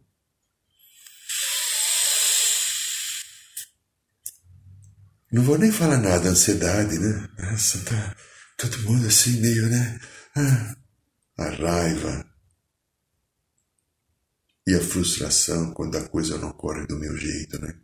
Não 5.32 5.44
vou 5.44 5.58
nem 5.58 5.72
falar 5.72 5.98
nada, 5.98 6.30
ansiedade, 6.30 6.98
né? 7.00 7.30
Nossa, 7.38 7.80
tá 7.80 8.16
Todo 8.58 8.80
mundo 8.80 9.06
assim, 9.06 9.40
meio, 9.40 9.70
né? 9.70 10.00
Ah, 10.36 10.76
a 11.38 11.50
raiva 11.50 12.26
e 14.66 14.74
a 14.74 14.82
frustração 14.82 15.72
quando 15.74 15.96
a 15.96 16.10
coisa 16.10 16.40
não 16.40 16.52
corre 16.52 16.88
do 16.88 16.98
meu 16.98 17.16
jeito, 17.16 17.62
né? 17.62 17.76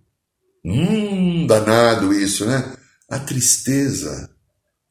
Hum, 0.66 1.46
danado 1.46 2.12
isso, 2.12 2.46
né? 2.48 2.76
A 3.14 3.20
tristeza 3.20 4.28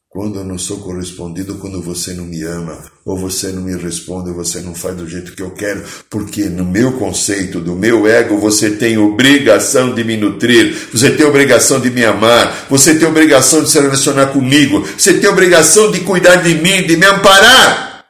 quando 0.09 0.39
eu 0.39 0.45
não 0.45 0.57
sou 0.57 0.79
correspondido, 0.79 1.59
quando 1.59 1.83
você 1.83 2.15
não 2.15 2.25
me 2.25 2.41
ama, 2.45 2.81
ou 3.05 3.19
você 3.19 3.51
não 3.51 3.63
me 3.63 3.75
responde, 3.77 4.31
ou 4.31 4.37
você 4.37 4.61
não 4.61 4.77
faz 4.77 4.97
do 4.97 5.09
jeito 5.09 5.35
que 5.35 5.43
eu 5.43 5.51
quero, 5.53 5.83
porque 6.09 6.49
no 6.49 6.65
meu 6.65 6.97
conceito, 6.99 7.59
do 7.59 7.75
meu 7.75 8.07
ego, 8.07 8.39
você 8.39 8.77
tem 8.77 8.97
obrigação 8.97 9.93
de 9.93 10.05
me 10.05 10.17
nutrir, 10.17 10.91
você 10.93 11.11
tem 11.17 11.27
obrigação 11.27 11.81
de 11.81 11.91
me 11.91 12.05
amar, 12.05 12.69
você 12.71 12.97
tem 12.97 13.09
obrigação 13.09 13.65
de 13.65 13.71
se 13.71 13.81
relacionar 13.81 14.29
comigo, 14.29 14.87
você 14.87 15.19
tem 15.19 15.29
obrigação 15.29 15.91
de 15.91 16.03
cuidar 16.03 16.37
de 16.37 16.55
mim, 16.55 16.87
de 16.87 16.97
me 16.97 17.07
amparar. 17.07 18.07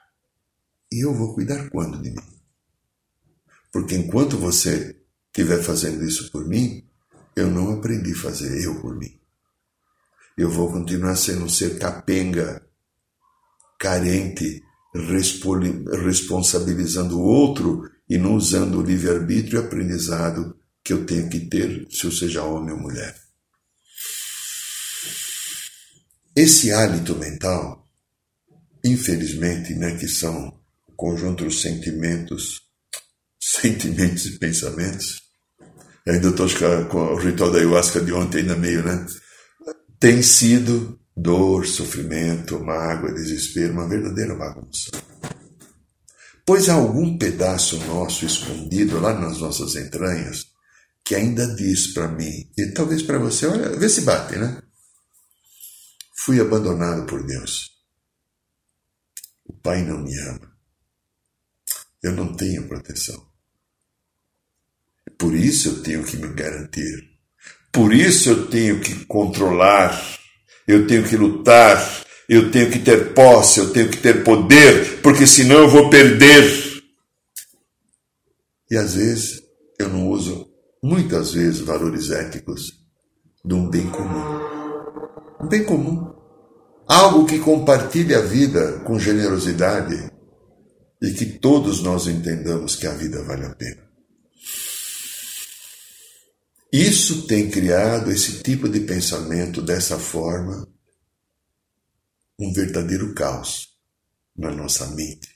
E 0.92 1.02
eu 1.06 1.14
vou 1.14 1.32
cuidar 1.32 1.70
quando 1.70 2.02
de 2.02 2.10
mim? 2.10 2.22
Porque 3.72 3.94
enquanto 3.94 4.36
você 4.36 4.94
estiver 5.34 5.62
fazendo 5.62 6.04
isso 6.04 6.30
por 6.30 6.46
mim, 6.46 6.84
eu 7.34 7.50
não 7.50 7.72
aprendi 7.72 8.12
a 8.12 8.16
fazer 8.16 8.62
eu 8.62 8.74
por 8.74 8.94
mim 8.94 9.21
eu 10.36 10.50
vou 10.50 10.70
continuar 10.70 11.16
sendo 11.16 11.44
um 11.44 11.48
ser 11.48 11.78
capenga, 11.78 12.62
carente, 13.78 14.62
responsabilizando 14.94 17.18
o 17.18 17.22
outro 17.22 17.90
e 18.08 18.18
não 18.18 18.34
usando 18.34 18.78
o 18.78 18.82
livre-arbítrio 18.82 19.60
e 19.60 19.64
aprendizado 19.64 20.56
que 20.84 20.92
eu 20.92 21.06
tenho 21.06 21.28
que 21.28 21.40
ter, 21.40 21.86
se 21.90 22.04
eu 22.04 22.12
seja 22.12 22.42
homem 22.42 22.74
ou 22.74 22.80
mulher. 22.80 23.16
Esse 26.34 26.72
hálito 26.72 27.14
mental, 27.16 27.88
infelizmente, 28.84 29.74
né, 29.74 29.96
que 29.96 30.08
são 30.08 30.58
o 30.88 30.92
conjunto 30.92 31.44
dos 31.44 31.60
sentimentos, 31.60 32.62
sentimentos 33.38 34.26
e 34.26 34.38
pensamentos, 34.38 35.22
ainda 36.06 36.28
estou 36.28 36.48
com 36.88 36.98
o 36.98 37.16
ritual 37.16 37.50
da 37.50 37.58
ayahuasca 37.58 38.00
de 38.00 38.12
ontem 38.12 38.38
ainda 38.38 38.56
meio, 38.56 38.82
né? 38.82 39.06
Tem 40.02 40.20
sido 40.20 41.00
dor, 41.16 41.64
sofrimento, 41.64 42.58
mágoa, 42.58 43.14
desespero, 43.14 43.72
uma 43.72 43.88
verdadeira 43.88 44.34
bagunça. 44.34 44.90
Pois 46.44 46.68
há 46.68 46.74
algum 46.74 47.16
pedaço 47.16 47.78
nosso 47.86 48.26
escondido 48.26 48.98
lá 48.98 49.14
nas 49.14 49.38
nossas 49.38 49.76
entranhas 49.76 50.50
que 51.04 51.14
ainda 51.14 51.46
diz 51.54 51.94
para 51.94 52.08
mim, 52.08 52.50
e 52.58 52.72
talvez 52.72 53.04
para 53.04 53.16
você, 53.16 53.46
olha, 53.46 53.78
vê 53.78 53.88
se 53.88 54.00
bate, 54.00 54.36
né? 54.36 54.60
Fui 56.16 56.40
abandonado 56.40 57.06
por 57.06 57.24
Deus. 57.24 57.70
O 59.44 59.52
Pai 59.52 59.84
não 59.84 60.02
me 60.02 60.18
ama. 60.18 60.52
Eu 62.02 62.10
não 62.10 62.34
tenho 62.34 62.66
proteção. 62.66 63.24
Por 65.16 65.32
isso 65.32 65.68
eu 65.68 65.82
tenho 65.84 66.04
que 66.04 66.16
me 66.16 66.26
garantir 66.34 67.11
por 67.72 67.94
isso 67.94 68.28
eu 68.28 68.46
tenho 68.48 68.80
que 68.80 69.06
controlar, 69.06 70.00
eu 70.68 70.86
tenho 70.86 71.02
que 71.02 71.16
lutar, 71.16 72.04
eu 72.28 72.50
tenho 72.50 72.70
que 72.70 72.78
ter 72.78 73.14
posse, 73.14 73.60
eu 73.60 73.72
tenho 73.72 73.88
que 73.88 73.96
ter 73.96 74.22
poder, 74.22 75.00
porque 75.00 75.26
senão 75.26 75.60
eu 75.60 75.68
vou 75.68 75.88
perder. 75.88 76.82
E 78.70 78.76
às 78.76 78.94
vezes 78.94 79.42
eu 79.78 79.88
não 79.88 80.08
uso, 80.08 80.48
muitas 80.82 81.32
vezes, 81.32 81.60
valores 81.60 82.10
éticos 82.10 82.72
de 83.44 83.54
um 83.54 83.68
bem 83.68 83.88
comum. 83.88 84.40
Um 85.40 85.48
bem 85.48 85.64
comum. 85.64 86.12
Algo 86.86 87.26
que 87.26 87.38
compartilhe 87.38 88.14
a 88.14 88.20
vida 88.20 88.80
com 88.80 88.98
generosidade 88.98 90.10
e 91.00 91.10
que 91.12 91.26
todos 91.26 91.82
nós 91.82 92.06
entendamos 92.06 92.76
que 92.76 92.86
a 92.86 92.92
vida 92.92 93.22
vale 93.24 93.46
a 93.46 93.54
pena. 93.54 93.91
Isso 96.72 97.26
tem 97.26 97.50
criado 97.50 98.10
esse 98.10 98.42
tipo 98.42 98.66
de 98.66 98.80
pensamento 98.80 99.60
dessa 99.60 99.98
forma, 99.98 100.66
um 102.40 102.50
verdadeiro 102.52 103.12
caos 103.14 103.68
na 104.34 104.50
nossa 104.50 104.86
mente, 104.94 105.28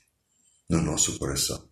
no 0.67 0.81
nosso 0.81 1.19
coração. 1.19 1.63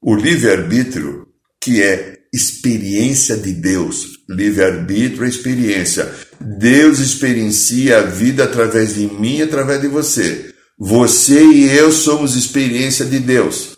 O 0.00 0.16
livre-arbítrio, 0.16 1.28
que 1.60 1.82
é 1.82 2.18
experiência 2.32 3.36
de 3.36 3.52
Deus, 3.52 4.24
livre-arbítrio 4.28 5.26
é 5.26 5.28
experiência. 5.28 6.10
Deus 6.40 6.98
experiencia 6.98 7.98
a 7.98 8.02
vida 8.02 8.44
através 8.44 8.94
de 8.94 9.06
mim, 9.06 9.42
através 9.42 9.82
de 9.82 9.88
você. 9.88 10.52
Você 10.78 11.44
e 11.44 11.70
eu 11.70 11.92
somos 11.92 12.36
experiência 12.36 13.04
de 13.04 13.20
Deus. 13.20 13.76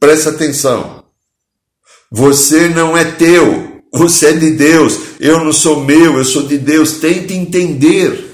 Presta 0.00 0.30
atenção. 0.30 0.99
Você 2.10 2.68
não 2.68 2.96
é 2.96 3.04
teu, 3.04 3.82
você 3.92 4.26
é 4.26 4.32
de 4.32 4.50
Deus. 4.50 4.98
Eu 5.20 5.44
não 5.44 5.52
sou 5.52 5.84
meu, 5.84 6.18
eu 6.18 6.24
sou 6.24 6.42
de 6.42 6.58
Deus. 6.58 6.94
Tente 6.94 7.34
entender. 7.34 8.30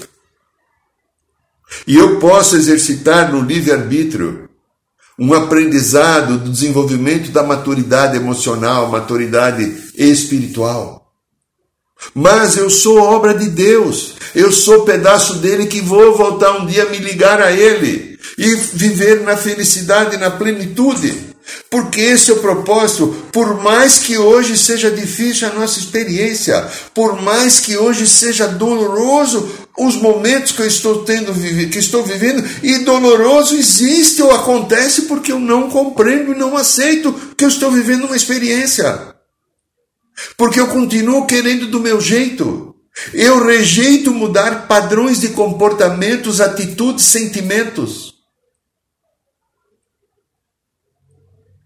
E 1.85 1.95
eu 1.95 2.19
posso 2.19 2.55
exercitar 2.55 3.31
no 3.31 3.41
livre-arbítrio 3.41 4.49
um 5.19 5.33
aprendizado 5.33 6.37
do 6.37 6.51
desenvolvimento 6.51 7.31
da 7.31 7.43
maturidade 7.43 8.15
emocional, 8.15 8.89
maturidade 8.89 9.91
espiritual. 9.95 11.11
Mas 12.13 12.57
eu 12.57 12.69
sou 12.69 12.99
obra 12.99 13.33
de 13.33 13.49
Deus. 13.49 14.15
Eu 14.35 14.51
sou 14.51 14.85
pedaço 14.85 15.37
dele 15.37 15.65
que 15.65 15.81
vou 15.81 16.15
voltar 16.15 16.59
um 16.59 16.65
dia 16.65 16.85
me 16.85 16.97
ligar 16.97 17.41
a 17.41 17.51
ele 17.51 18.19
e 18.37 18.55
viver 18.55 19.21
na 19.21 19.35
felicidade 19.35 20.17
na 20.17 20.29
plenitude. 20.29 21.35
Porque 21.69 22.01
esse 22.01 22.31
é 22.31 22.33
o 22.33 22.39
propósito, 22.39 23.07
por 23.31 23.61
mais 23.61 23.99
que 23.99 24.17
hoje 24.17 24.57
seja 24.57 24.91
difícil 24.91 25.47
a 25.47 25.53
nossa 25.53 25.79
experiência, 25.79 26.67
por 26.93 27.21
mais 27.21 27.59
que 27.59 27.77
hoje 27.77 28.07
seja 28.07 28.47
doloroso 28.47 29.49
os 29.77 29.95
momentos 29.95 30.51
que 30.51 30.61
eu 30.61 30.67
estou 30.67 31.03
tendo 31.03 31.33
que 31.69 31.77
estou 31.77 32.03
vivendo, 32.03 32.43
e 32.63 32.79
doloroso 32.79 33.55
existe 33.55 34.21
ou 34.21 34.31
acontece 34.31 35.03
porque 35.03 35.31
eu 35.31 35.39
não 35.39 35.69
compreendo 35.69 36.33
e 36.33 36.37
não 36.37 36.57
aceito 36.57 37.13
que 37.37 37.43
eu 37.43 37.49
estou 37.49 37.71
vivendo 37.71 38.05
uma 38.05 38.15
experiência. 38.15 39.15
Porque 40.35 40.59
eu 40.59 40.67
continuo 40.67 41.27
querendo 41.27 41.67
do 41.67 41.79
meu 41.79 42.01
jeito. 42.01 42.75
Eu 43.13 43.45
rejeito 43.45 44.11
mudar 44.11 44.67
padrões 44.67 45.21
de 45.21 45.29
comportamentos, 45.29 46.41
atitudes, 46.41 47.05
sentimentos. 47.05 48.16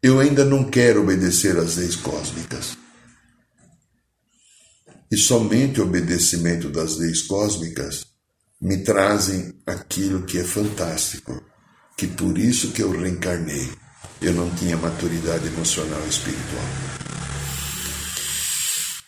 Eu 0.04 0.20
ainda 0.20 0.44
não 0.44 0.64
quero 0.64 1.02
obedecer 1.02 1.58
às 1.58 1.76
leis 1.76 1.96
cósmicas. 1.96 2.78
E 5.12 5.18
somente 5.18 5.80
o 5.80 5.84
obedecimento 5.84 6.70
das 6.70 6.98
leis 6.98 7.22
cósmicas 7.22 8.06
me 8.60 8.84
trazem 8.84 9.54
aquilo 9.66 10.24
que 10.24 10.40
é 10.40 10.44
fantástico, 10.44 11.44
que 11.98 12.08
por 12.08 12.38
isso 12.38 12.72
que 12.72 12.82
eu 12.82 12.92
reencarnei. 12.92 13.70
Eu 14.22 14.34
não 14.34 14.50
tinha 14.56 14.78
maturidade 14.78 15.48
emocional 15.48 16.02
e 16.06 16.10
espiritual. 16.10 17.01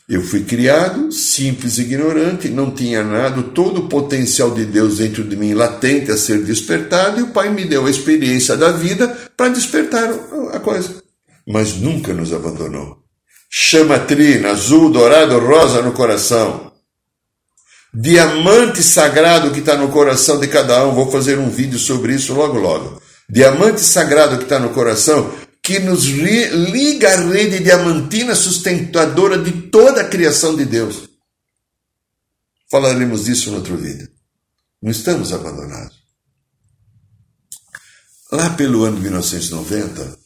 Eu 0.08 0.22
fui 0.22 0.44
criado 0.44 1.12
simples 1.14 1.78
e 1.78 1.82
ignorante, 1.82 2.50
não 2.50 2.72
tinha 2.72 3.04
nada, 3.04 3.42
todo 3.42 3.82
o 3.82 3.88
potencial 3.88 4.52
de 4.52 4.66
Deus 4.66 4.98
dentro 4.98 5.24
de 5.24 5.36
mim 5.36 5.54
latente 5.54 6.12
a 6.12 6.18
ser 6.18 6.44
despertado, 6.44 7.20
e 7.20 7.24
o 7.24 7.28
Pai 7.28 7.50
me 7.50 7.64
deu 7.64 7.86
a 7.86 7.90
experiência 7.90 8.58
da 8.58 8.72
vida 8.72 9.08
para 9.38 9.50
despertar 9.50 10.14
a 10.52 10.60
coisa. 10.60 11.02
Mas 11.48 11.76
nunca 11.76 12.14
nos 12.14 12.34
abandonou. 12.34 12.98
Chama 13.50 14.00
trina, 14.00 14.50
azul, 14.50 14.90
dourado, 14.90 15.40
rosa 15.40 15.82
no 15.82 15.94
coração. 15.94 16.74
Diamante 17.94 18.82
sagrado 18.82 19.52
que 19.52 19.60
está 19.60 19.78
no 19.78 19.90
coração 19.90 20.40
de 20.40 20.48
cada 20.48 20.86
um, 20.86 20.96
vou 20.96 21.12
fazer 21.12 21.38
um 21.38 21.50
vídeo 21.50 21.78
sobre 21.78 22.16
isso 22.16 22.34
logo 22.34 22.58
logo. 22.58 23.02
Diamante 23.30 23.82
sagrado 23.82 24.38
que 24.38 24.44
está 24.44 24.60
no 24.60 24.70
coração 24.70 25.32
que 25.64 25.80
nos 25.80 26.04
liga 26.04 27.14
à 27.14 27.16
rede 27.26 27.60
diamantina 27.60 28.36
sustentadora 28.36 29.38
de 29.38 29.70
toda 29.70 30.02
a 30.02 30.08
criação 30.10 30.58
de 30.58 30.66
Deus. 30.66 31.08
Falaremos 32.70 33.26
disso 33.26 33.50
no 33.50 33.58
outro 33.58 33.78
vídeo. 33.78 34.10
Não 34.82 34.92
estamos 34.92 35.32
abandonados. 35.32 36.04
Lá 38.30 38.50
pelo 38.50 38.84
ano 38.84 38.98
de 38.98 39.04
1990, 39.04 40.20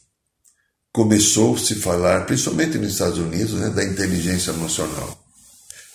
começou-se 0.92 1.74
a 1.74 1.82
falar, 1.82 2.26
principalmente 2.26 2.80
nos 2.80 2.94
Estados 2.94 3.20
Unidos, 3.20 3.54
né, 3.54 3.70
da 3.70 3.84
inteligência 3.84 4.50
emocional. 4.50 5.24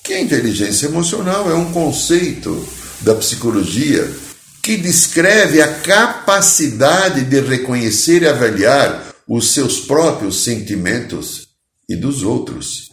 Que 0.04 0.12
a 0.12 0.20
inteligência 0.20 0.86
emocional 0.86 1.50
é 1.50 1.54
um 1.54 1.72
conceito 1.72 2.64
da 3.00 3.14
psicologia 3.16 4.08
que 4.62 4.76
descreve 4.76 5.60
a 5.60 5.80
capacidade 5.80 7.24
de 7.24 7.40
reconhecer 7.40 8.22
e 8.22 8.28
avaliar 8.28 9.11
os 9.34 9.54
seus 9.54 9.80
próprios 9.80 10.44
sentimentos 10.44 11.48
e 11.88 11.96
dos 11.96 12.22
outros, 12.22 12.90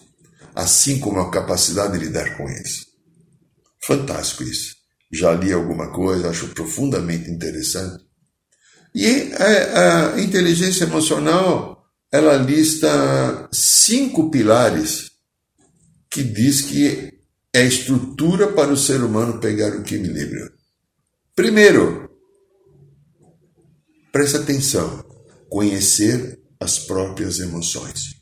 assim 0.56 0.97
como 0.97 1.19
a 1.19 1.30
capacidade 1.30 1.99
de 1.99 2.06
lidar 2.06 2.38
com 2.38 2.47
eles. 2.47 2.86
Fantástico 3.86 4.43
isso. 4.43 4.73
Já 5.12 5.34
li 5.34 5.52
alguma 5.52 5.91
coisa, 5.91 6.30
acho 6.30 6.47
profundamente 6.49 7.30
interessante. 7.30 8.06
E 8.95 9.34
a, 9.34 10.13
a 10.13 10.21
inteligência 10.21 10.86
emocional, 10.86 11.84
ela 12.10 12.38
lista 12.38 13.49
cinco 13.52 14.32
pilares 14.32 15.12
que 16.10 16.23
diz 16.23 16.62
que 16.62 17.19
é 17.54 17.65
estrutura 17.65 18.54
para 18.54 18.71
o 18.71 18.78
ser 18.78 19.04
humano 19.04 19.41
pegar 19.41 19.73
o 19.73 19.82
equilíbrio. 19.82 20.49
Primeiro, 21.36 22.10
presta 24.13 24.38
atenção 24.38 25.09
conhecer 25.50 26.40
as 26.60 26.80
próprias 26.80 27.40
emoções. 27.40 28.16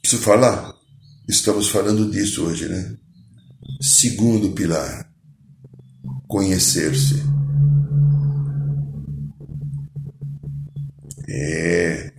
Preciso 0.00 0.22
falar? 0.22 0.74
Estamos 1.28 1.68
falando 1.68 2.10
disso 2.10 2.44
hoje, 2.44 2.68
né? 2.68 2.96
Segundo 3.80 4.52
pilar, 4.52 5.12
conhecer-se. 6.28 7.22
É, 11.28 12.12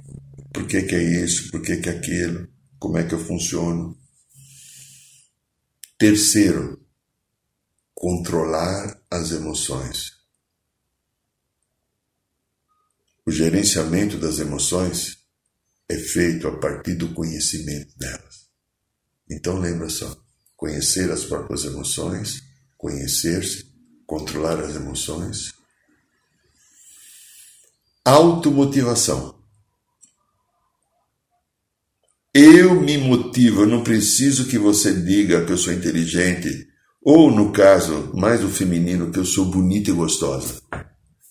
por 0.53 0.65
que, 0.65 0.81
que 0.83 0.95
é 0.95 1.23
isso? 1.23 1.51
Por 1.51 1.61
que, 1.61 1.77
que 1.77 1.89
é 1.89 1.97
aquilo? 1.97 2.47
Como 2.79 2.97
é 2.97 3.03
que 3.03 3.13
eu 3.13 3.19
funciono? 3.19 3.97
Terceiro, 5.97 6.82
controlar 8.03 9.01
as 9.09 9.31
emoções. 9.31 10.11
O 13.25 13.31
gerenciamento 13.31 14.17
das 14.17 14.39
emoções 14.39 15.19
é 15.87 15.95
feito 15.95 16.49
a 16.49 16.59
partir 16.59 16.95
do 16.95 17.13
conhecimento 17.13 17.97
delas. 17.97 18.49
Então 19.31 19.57
lembra 19.57 19.87
só, 19.87 20.21
conhecer 20.57 21.09
as 21.11 21.23
próprias 21.23 21.63
emoções, 21.63 22.43
conhecer-se, 22.77 23.73
controlar 24.05 24.59
as 24.59 24.75
emoções. 24.75 25.53
Automotivação. 28.03 29.41
Eu 32.33 32.81
me 32.81 32.97
motivo, 32.97 33.61
eu 33.61 33.67
não 33.67 33.81
preciso 33.81 34.49
que 34.49 34.57
você 34.57 34.93
diga 34.93 35.45
que 35.45 35.53
eu 35.53 35.57
sou 35.57 35.71
inteligente, 35.71 36.72
ou, 37.05 37.29
no 37.29 37.51
caso, 37.51 38.11
mais 38.13 38.43
o 38.43 38.47
feminino, 38.47 39.11
que 39.11 39.19
eu 39.19 39.25
sou 39.25 39.45
bonita 39.45 39.89
e 39.89 39.93
gostosa. 39.93 40.61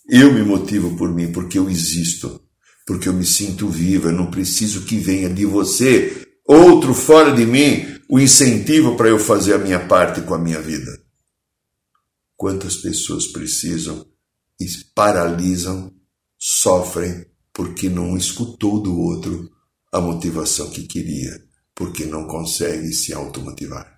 Eu 0.08 0.32
me 0.32 0.42
motivo 0.42 0.96
por 0.96 1.12
mim, 1.12 1.32
porque 1.32 1.58
eu 1.58 1.70
existo, 1.70 2.40
porque 2.86 3.08
eu 3.08 3.12
me 3.12 3.24
sinto 3.24 3.68
viva, 3.68 4.08
eu 4.08 4.12
não 4.12 4.30
preciso 4.30 4.84
que 4.84 4.98
venha 4.98 5.30
de 5.30 5.46
você, 5.46 6.26
outro 6.46 6.92
fora 6.92 7.32
de 7.32 7.46
mim, 7.46 7.86
o 8.08 8.20
incentivo 8.20 8.96
para 8.96 9.08
eu 9.08 9.18
fazer 9.18 9.54
a 9.54 9.58
minha 9.58 9.86
parte 9.86 10.20
com 10.20 10.34
a 10.34 10.38
minha 10.38 10.60
vida. 10.60 10.90
Quantas 12.36 12.76
pessoas 12.76 13.26
precisam 13.28 14.04
e 14.60 14.66
paralisam, 14.94 15.92
sofrem, 16.38 17.24
porque 17.52 17.88
não 17.88 18.16
escutou 18.16 18.80
do 18.80 18.98
outro 18.98 19.48
a 19.92 20.00
motivação 20.00 20.70
que 20.70 20.82
queria, 20.82 21.40
porque 21.74 22.04
não 22.04 22.26
consegue 22.26 22.92
se 22.92 23.12
automotivar. 23.12 23.91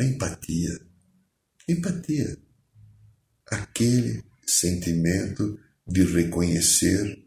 A 0.00 0.04
empatia. 0.04 0.80
Empatia. 1.68 2.38
Aquele 3.50 4.24
sentimento 4.46 5.58
de 5.86 6.04
reconhecer 6.04 7.18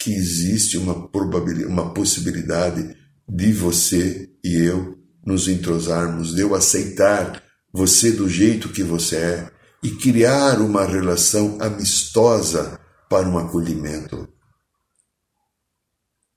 que 0.00 0.12
existe 0.12 0.76
uma 0.76 1.08
probabilidade, 1.10 1.72
uma 1.72 1.94
possibilidade 1.94 2.96
de 3.28 3.52
você 3.52 4.28
e 4.42 4.56
eu 4.56 4.98
nos 5.24 5.46
entrosarmos, 5.46 6.34
de 6.34 6.40
eu 6.40 6.56
aceitar 6.56 7.40
você 7.72 8.10
do 8.10 8.28
jeito 8.28 8.72
que 8.72 8.82
você 8.82 9.16
é 9.16 9.52
e 9.80 9.90
criar 9.92 10.60
uma 10.60 10.84
relação 10.84 11.56
amistosa 11.60 12.80
para 13.08 13.28
um 13.28 13.38
acolhimento. 13.38 14.28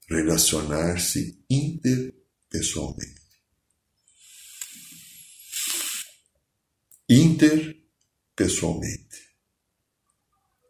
Relacionar-se 0.08 1.44
interpessoalmente. 1.50 3.20
Interpessoalmente. 7.12 9.19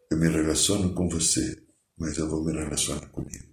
Eu 0.10 0.18
me 0.18 0.28
relaciono 0.28 0.96
com 0.96 1.08
você, 1.08 1.62
mas 1.96 2.18
eu 2.18 2.28
vou 2.28 2.44
me 2.44 2.52
relacionar 2.52 3.10
comigo. 3.10 3.46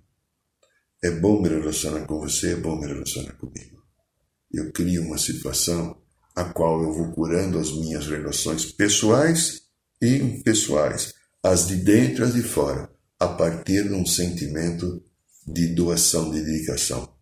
É 1.05 1.11
bom 1.11 1.43
me 1.43 1.51
relacionar 1.51 2.07
com 2.07 2.19
você, 2.19 2.55
é 2.55 2.57
bom 2.57 2.81
me 2.81 2.87
relacionar 2.87 3.35
comigo. 3.35 3.83
Eu 4.51 4.73
crio 4.73 5.03
uma 5.03 5.19
situação 5.19 6.01
a 6.35 6.45
qual 6.45 6.83
eu 6.83 6.95
vou 6.95 7.13
curando 7.13 7.59
as 7.59 7.71
minhas 7.73 8.07
relações 8.07 8.73
pessoais 8.73 9.65
e 10.01 10.17
impessoais, 10.17 11.13
as 11.43 11.69
de 11.69 11.77
dentro 11.77 12.25
e 12.25 12.29
as 12.29 12.35
de 12.35 12.43
fora, 12.43 12.91
a 13.21 13.29
partir 13.29 13.87
de 13.87 13.93
um 13.93 14.07
sentimento 14.07 15.05
de 15.47 15.75
doação, 15.75 16.31
de 16.31 16.43
dedicação. 16.43 17.18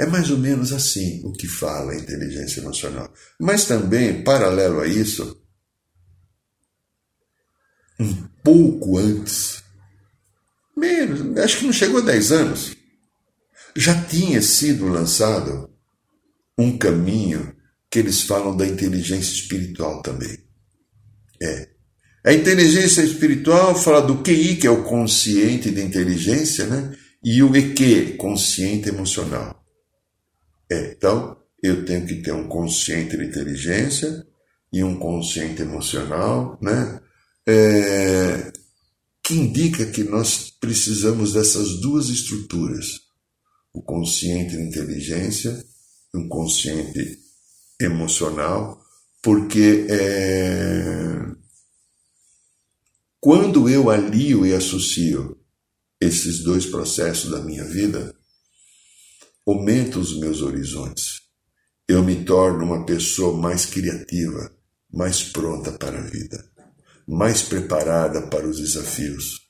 É 0.00 0.06
mais 0.06 0.30
ou 0.30 0.38
menos 0.38 0.72
assim 0.72 1.20
o 1.26 1.30
que 1.30 1.46
fala 1.46 1.92
a 1.92 1.96
inteligência 1.96 2.60
emocional. 2.60 3.12
Mas 3.38 3.66
também, 3.66 4.24
paralelo 4.24 4.80
a 4.80 4.86
isso, 4.86 5.38
um 7.98 8.14
pouco 8.42 8.96
antes, 8.96 9.62
menos, 10.74 11.36
acho 11.36 11.58
que 11.58 11.66
não 11.66 11.72
chegou 11.74 12.00
a 12.00 12.04
10 12.04 12.32
anos, 12.32 12.74
já 13.76 14.02
tinha 14.04 14.40
sido 14.40 14.88
lançado 14.88 15.68
um 16.56 16.78
caminho 16.78 17.54
que 17.90 17.98
eles 17.98 18.22
falam 18.22 18.56
da 18.56 18.66
inteligência 18.66 19.34
espiritual 19.34 20.00
também. 20.00 20.38
É. 21.42 21.68
A 22.24 22.32
inteligência 22.32 23.02
espiritual 23.02 23.74
fala 23.74 24.00
do 24.00 24.22
QI, 24.22 24.56
que 24.56 24.66
é 24.66 24.70
o 24.70 24.82
consciente 24.82 25.70
de 25.70 25.82
inteligência, 25.82 26.66
né? 26.66 26.96
E 27.22 27.42
o 27.42 27.54
EQ, 27.54 28.16
consciente 28.16 28.88
emocional. 28.88 29.59
Então, 30.70 31.36
eu 31.62 31.84
tenho 31.84 32.06
que 32.06 32.22
ter 32.22 32.32
um 32.32 32.48
consciente 32.48 33.16
de 33.16 33.24
inteligência 33.24 34.26
e 34.72 34.84
um 34.84 34.96
consciente 34.98 35.62
emocional, 35.62 36.58
né? 36.62 37.00
É, 37.46 38.52
que 39.22 39.34
indica 39.34 39.86
que 39.86 40.04
nós 40.04 40.50
precisamos 40.60 41.32
dessas 41.32 41.80
duas 41.80 42.08
estruturas: 42.08 43.00
o 43.72 43.82
consciente 43.82 44.56
de 44.56 44.62
inteligência 44.62 45.64
e 46.14 46.18
um 46.18 46.28
consciente 46.28 47.18
emocional, 47.80 48.80
porque 49.22 49.86
é, 49.88 51.30
quando 53.18 53.68
eu 53.68 53.90
alio 53.90 54.46
e 54.46 54.54
associo 54.54 55.36
esses 56.00 56.42
dois 56.42 56.64
processos 56.64 57.30
da 57.30 57.42
minha 57.42 57.64
vida, 57.64 58.14
aumento 59.46 59.98
os 59.98 60.18
meus 60.18 60.42
horizontes. 60.42 61.22
Eu 61.88 62.04
me 62.04 62.24
torno 62.24 62.64
uma 62.64 62.86
pessoa 62.86 63.36
mais 63.36 63.66
criativa, 63.66 64.54
mais 64.92 65.22
pronta 65.22 65.72
para 65.72 65.98
a 65.98 66.02
vida, 66.02 66.44
mais 67.06 67.42
preparada 67.42 68.28
para 68.28 68.46
os 68.46 68.58
desafios. 68.58 69.48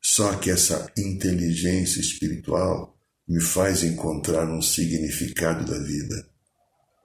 Só 0.00 0.36
que 0.36 0.50
essa 0.50 0.92
inteligência 0.96 2.00
espiritual 2.00 2.96
me 3.26 3.40
faz 3.40 3.82
encontrar 3.82 4.48
um 4.48 4.60
significado 4.60 5.64
da 5.64 5.78
vida, 5.78 6.28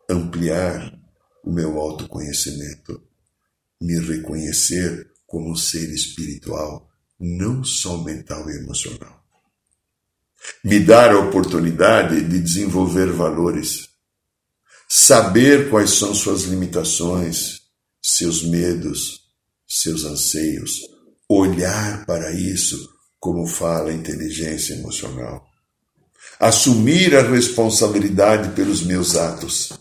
ampliar 0.09 0.99
o 1.43 1.51
meu 1.51 1.79
autoconhecimento, 1.79 3.01
me 3.81 3.97
reconhecer 3.99 5.09
como 5.25 5.51
um 5.51 5.55
ser 5.55 5.89
espiritual, 5.91 6.89
não 7.19 7.63
só 7.63 8.03
mental 8.03 8.49
e 8.49 8.57
emocional. 8.57 9.18
Me 10.63 10.79
dar 10.79 11.11
a 11.11 11.19
oportunidade 11.19 12.21
de 12.21 12.39
desenvolver 12.39 13.11
valores, 13.11 13.89
saber 14.87 15.69
quais 15.69 15.91
são 15.91 16.13
suas 16.13 16.43
limitações, 16.43 17.59
seus 18.01 18.43
medos, 18.43 19.21
seus 19.67 20.03
anseios, 20.03 20.81
olhar 21.27 22.05
para 22.05 22.31
isso 22.31 22.89
como 23.19 23.45
fala 23.45 23.91
a 23.91 23.93
inteligência 23.93 24.73
emocional. 24.73 25.45
Assumir 26.39 27.15
a 27.15 27.21
responsabilidade 27.21 28.55
pelos 28.55 28.81
meus 28.81 29.15
atos. 29.15 29.73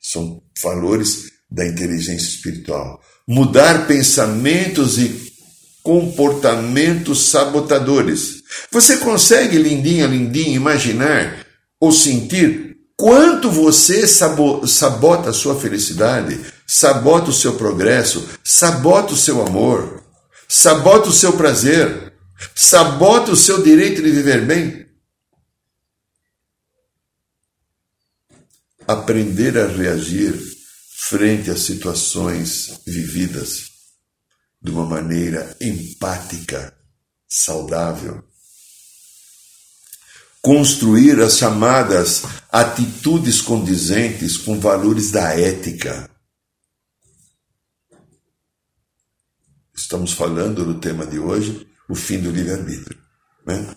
São 0.00 0.42
valores 0.62 1.30
da 1.50 1.66
inteligência 1.66 2.26
espiritual. 2.26 3.00
Mudar 3.28 3.86
pensamentos 3.86 4.98
e 4.98 5.32
comportamentos 5.82 7.28
sabotadores. 7.28 8.41
Você 8.70 8.98
consegue, 8.98 9.58
lindinha, 9.58 10.06
lindinha, 10.06 10.56
imaginar 10.56 11.46
ou 11.80 11.92
sentir 11.92 12.76
quanto 12.96 13.50
você 13.50 14.06
sabota 14.06 15.30
a 15.30 15.32
sua 15.32 15.58
felicidade, 15.58 16.40
sabota 16.66 17.30
o 17.30 17.34
seu 17.34 17.54
progresso, 17.54 18.28
sabota 18.44 19.12
o 19.12 19.16
seu 19.16 19.44
amor, 19.44 20.02
sabota 20.48 21.08
o 21.08 21.12
seu 21.12 21.32
prazer, 21.32 22.12
sabota 22.54 23.32
o 23.32 23.36
seu 23.36 23.62
direito 23.62 24.02
de 24.02 24.10
viver 24.10 24.46
bem? 24.46 24.86
Aprender 28.86 29.58
a 29.58 29.66
reagir 29.66 30.38
frente 30.96 31.50
às 31.50 31.60
situações 31.60 32.80
vividas 32.86 33.64
de 34.62 34.70
uma 34.70 34.86
maneira 34.86 35.56
empática, 35.60 36.72
saudável. 37.28 38.22
Construir 40.42 41.20
as 41.20 41.38
chamadas 41.38 42.24
atitudes 42.50 43.40
condizentes 43.40 44.36
com 44.36 44.58
valores 44.58 45.12
da 45.12 45.38
ética. 45.38 46.10
Estamos 49.72 50.12
falando 50.12 50.66
no 50.66 50.80
tema 50.80 51.06
de 51.06 51.20
hoje, 51.20 51.68
o 51.88 51.94
fim 51.94 52.18
do 52.18 52.32
livre-arbítrio. 52.32 52.98
Né? 53.46 53.76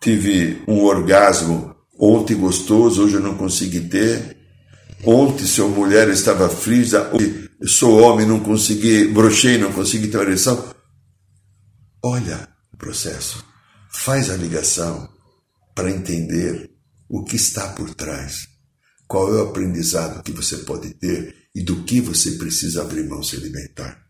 Tive 0.00 0.62
um 0.68 0.82
orgasmo 0.82 1.74
ontem 1.98 2.36
gostoso, 2.36 3.04
hoje 3.04 3.14
eu 3.14 3.20
não 3.20 3.36
consegui 3.36 3.80
ter. 3.80 4.36
Ontem, 5.04 5.44
sua 5.44 5.68
mulher 5.68 6.08
estava 6.08 6.48
frisa, 6.48 7.10
hoje 7.12 7.50
sou 7.66 8.00
homem, 8.00 8.26
não 8.26 8.40
consegui, 8.40 9.08
brochei, 9.08 9.58
não 9.58 9.72
consegui 9.72 10.08
ter 10.08 10.18
uma 10.18 10.24
ereção. 10.24 10.74
Olha 12.02 12.48
o 12.72 12.76
processo. 12.76 13.44
Faz 13.90 14.28
a 14.28 14.36
ligação 14.36 15.08
para 15.74 15.90
entender 15.90 16.70
o 17.08 17.24
que 17.24 17.36
está 17.36 17.68
por 17.68 17.94
trás. 17.94 18.48
Qual 19.06 19.28
é 19.34 19.42
o 19.42 19.48
aprendizado 19.48 20.22
que 20.22 20.32
você 20.32 20.58
pode 20.58 20.92
ter 20.94 21.43
e 21.54 21.62
do 21.62 21.84
que 21.84 22.00
você 22.00 22.32
precisa 22.32 22.82
abrir 22.82 23.08
mão 23.08 23.22
se 23.22 23.36
alimentar. 23.36 24.04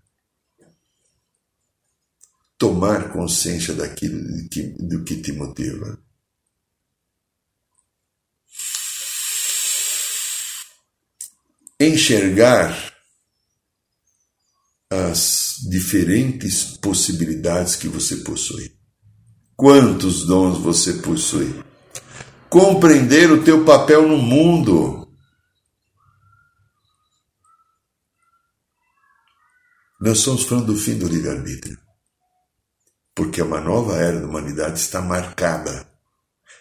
Tomar 2.57 3.13
consciência 3.13 3.75
daquilo 3.75 4.49
que, 4.49 4.63
do 4.63 5.05
que 5.05 5.21
te 5.21 5.33
motiva. 5.33 5.99
Enxergar 11.79 12.95
as 14.89 15.57
diferentes 15.69 16.65
possibilidades 16.79 17.77
que 17.77 17.89
você 17.89 18.17
possui. 18.19 18.73
Quantos 19.57 20.27
dons 20.27 20.59
você 20.59 20.95
possui? 20.95 21.63
Compreender 22.49 23.31
o 23.31 23.43
teu 23.43 23.65
papel 23.65 24.09
no 24.09 24.17
mundo 24.17 25.04
Nós 30.01 30.19
estamos 30.19 30.45
falando 30.45 30.67
do 30.73 30.77
fim 30.77 30.99
do 30.99 31.09
livre-arbítrio. 31.09 31.79
Porque 33.15 33.41
uma 33.41 33.61
nova 33.61 33.97
era 33.97 34.21
da 34.21 34.27
humanidade 34.27 34.79
está 34.81 35.01
marcada. 35.01 35.89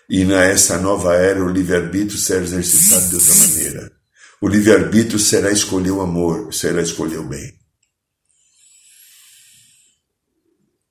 E 0.10 0.24
nessa 0.24 0.78
nova 0.78 1.16
era 1.16 1.44
o 1.44 1.50
livre-arbítrio 1.50 2.20
será 2.20 2.44
exercitado 2.44 3.10
de 3.10 3.16
outra 3.16 3.36
maneira. 3.36 3.92
O 4.40 4.48
livre-arbítrio 4.48 5.18
será 5.18 5.52
escolher 5.52 5.92
o 5.92 6.02
amor, 6.02 6.54
será 6.54 6.82
escolher 6.82 7.18
o 7.18 7.28
bem. 7.28 7.58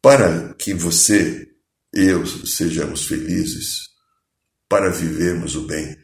Para 0.00 0.54
que 0.54 0.74
você, 0.74 1.48
eu, 1.92 2.26
sejamos 2.26 3.06
felizes, 3.06 3.90
para 4.68 4.90
vivermos 4.90 5.54
o 5.54 5.66
bem, 5.66 5.96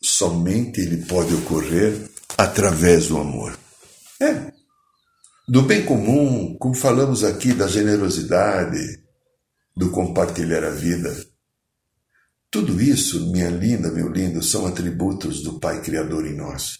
somente 0.00 0.80
ele 0.80 1.04
pode 1.04 1.34
ocorrer 1.34 2.08
através 2.38 3.08
do 3.08 3.18
amor. 3.18 3.58
É. 4.22 4.52
Do 5.48 5.62
bem 5.62 5.84
comum, 5.84 6.56
como 6.56 6.74
falamos 6.74 7.24
aqui, 7.24 7.52
da 7.52 7.66
generosidade, 7.66 8.78
do 9.76 9.90
compartilhar 9.90 10.62
a 10.62 10.70
vida. 10.70 11.12
Tudo 12.48 12.80
isso, 12.80 13.32
minha 13.32 13.50
linda, 13.50 13.90
meu 13.90 14.08
lindo, 14.08 14.40
são 14.40 14.64
atributos 14.66 15.42
do 15.42 15.58
Pai 15.58 15.82
Criador 15.82 16.24
em 16.24 16.36
nós. 16.36 16.78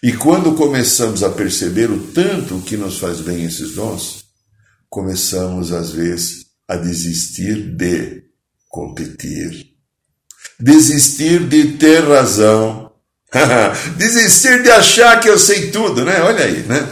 E 0.00 0.12
quando 0.12 0.54
começamos 0.54 1.24
a 1.24 1.30
perceber 1.30 1.90
o 1.90 2.12
tanto 2.12 2.60
que 2.60 2.76
nos 2.76 2.98
faz 2.98 3.20
bem 3.20 3.44
esses 3.44 3.74
dons, 3.74 4.24
começamos 4.88 5.72
às 5.72 5.90
vezes 5.90 6.46
a 6.68 6.76
desistir 6.76 7.74
de 7.74 8.22
competir, 8.68 9.66
desistir 10.60 11.48
de 11.48 11.76
ter 11.76 12.04
razão, 12.04 12.81
desistir 13.96 14.62
de 14.62 14.70
achar 14.70 15.18
que 15.20 15.28
eu 15.28 15.38
sei 15.38 15.70
tudo, 15.70 16.04
né? 16.04 16.20
Olha 16.22 16.44
aí, 16.44 16.62
né? 16.64 16.86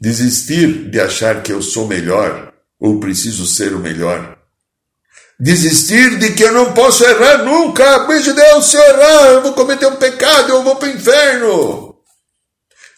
Desistir 0.00 0.90
de 0.90 1.00
achar 1.00 1.42
que 1.42 1.52
eu 1.52 1.62
sou 1.62 1.88
melhor 1.88 2.52
ou 2.78 3.00
preciso 3.00 3.46
ser 3.46 3.74
o 3.74 3.78
melhor. 3.78 4.38
Desistir 5.40 6.18
de 6.18 6.32
que 6.32 6.42
eu 6.42 6.52
não 6.52 6.74
posso 6.74 7.04
errar 7.04 7.44
nunca. 7.44 8.06
Beijo 8.06 8.34
de 8.34 8.40
Deus, 8.40 8.66
se 8.66 8.76
eu 8.76 8.82
errar, 8.82 9.26
eu 9.28 9.42
vou 9.42 9.54
cometer 9.54 9.86
um 9.86 9.96
pecado, 9.96 10.50
eu 10.50 10.62
vou 10.62 10.76
para 10.76 10.88
o 10.88 10.92
inferno. 10.92 11.96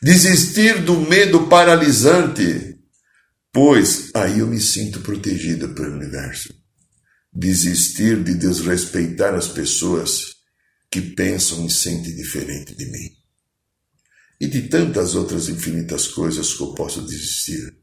Desistir 0.03 0.83
do 0.83 0.97
medo 0.99 1.47
paralisante, 1.47 2.79
pois 3.53 4.11
aí 4.15 4.39
eu 4.39 4.47
me 4.47 4.59
sinto 4.59 5.01
protegido 5.01 5.69
pelo 5.71 5.95
universo. 5.95 6.55
Desistir 7.33 8.23
de 8.23 8.35
desrespeitar 8.35 9.35
as 9.35 9.47
pessoas 9.47 10.40
que 10.91 11.01
pensam 11.01 11.65
e 11.67 11.71
sentem 11.71 12.15
diferente 12.15 12.75
de 12.75 12.85
mim. 12.87 13.11
E 14.41 14.47
de 14.47 14.63
tantas 14.63 15.15
outras 15.15 15.49
infinitas 15.49 16.09
coisas 16.09 16.55
que 16.55 16.63
eu 16.63 16.75
posso 16.75 17.03
desistir 17.03 17.81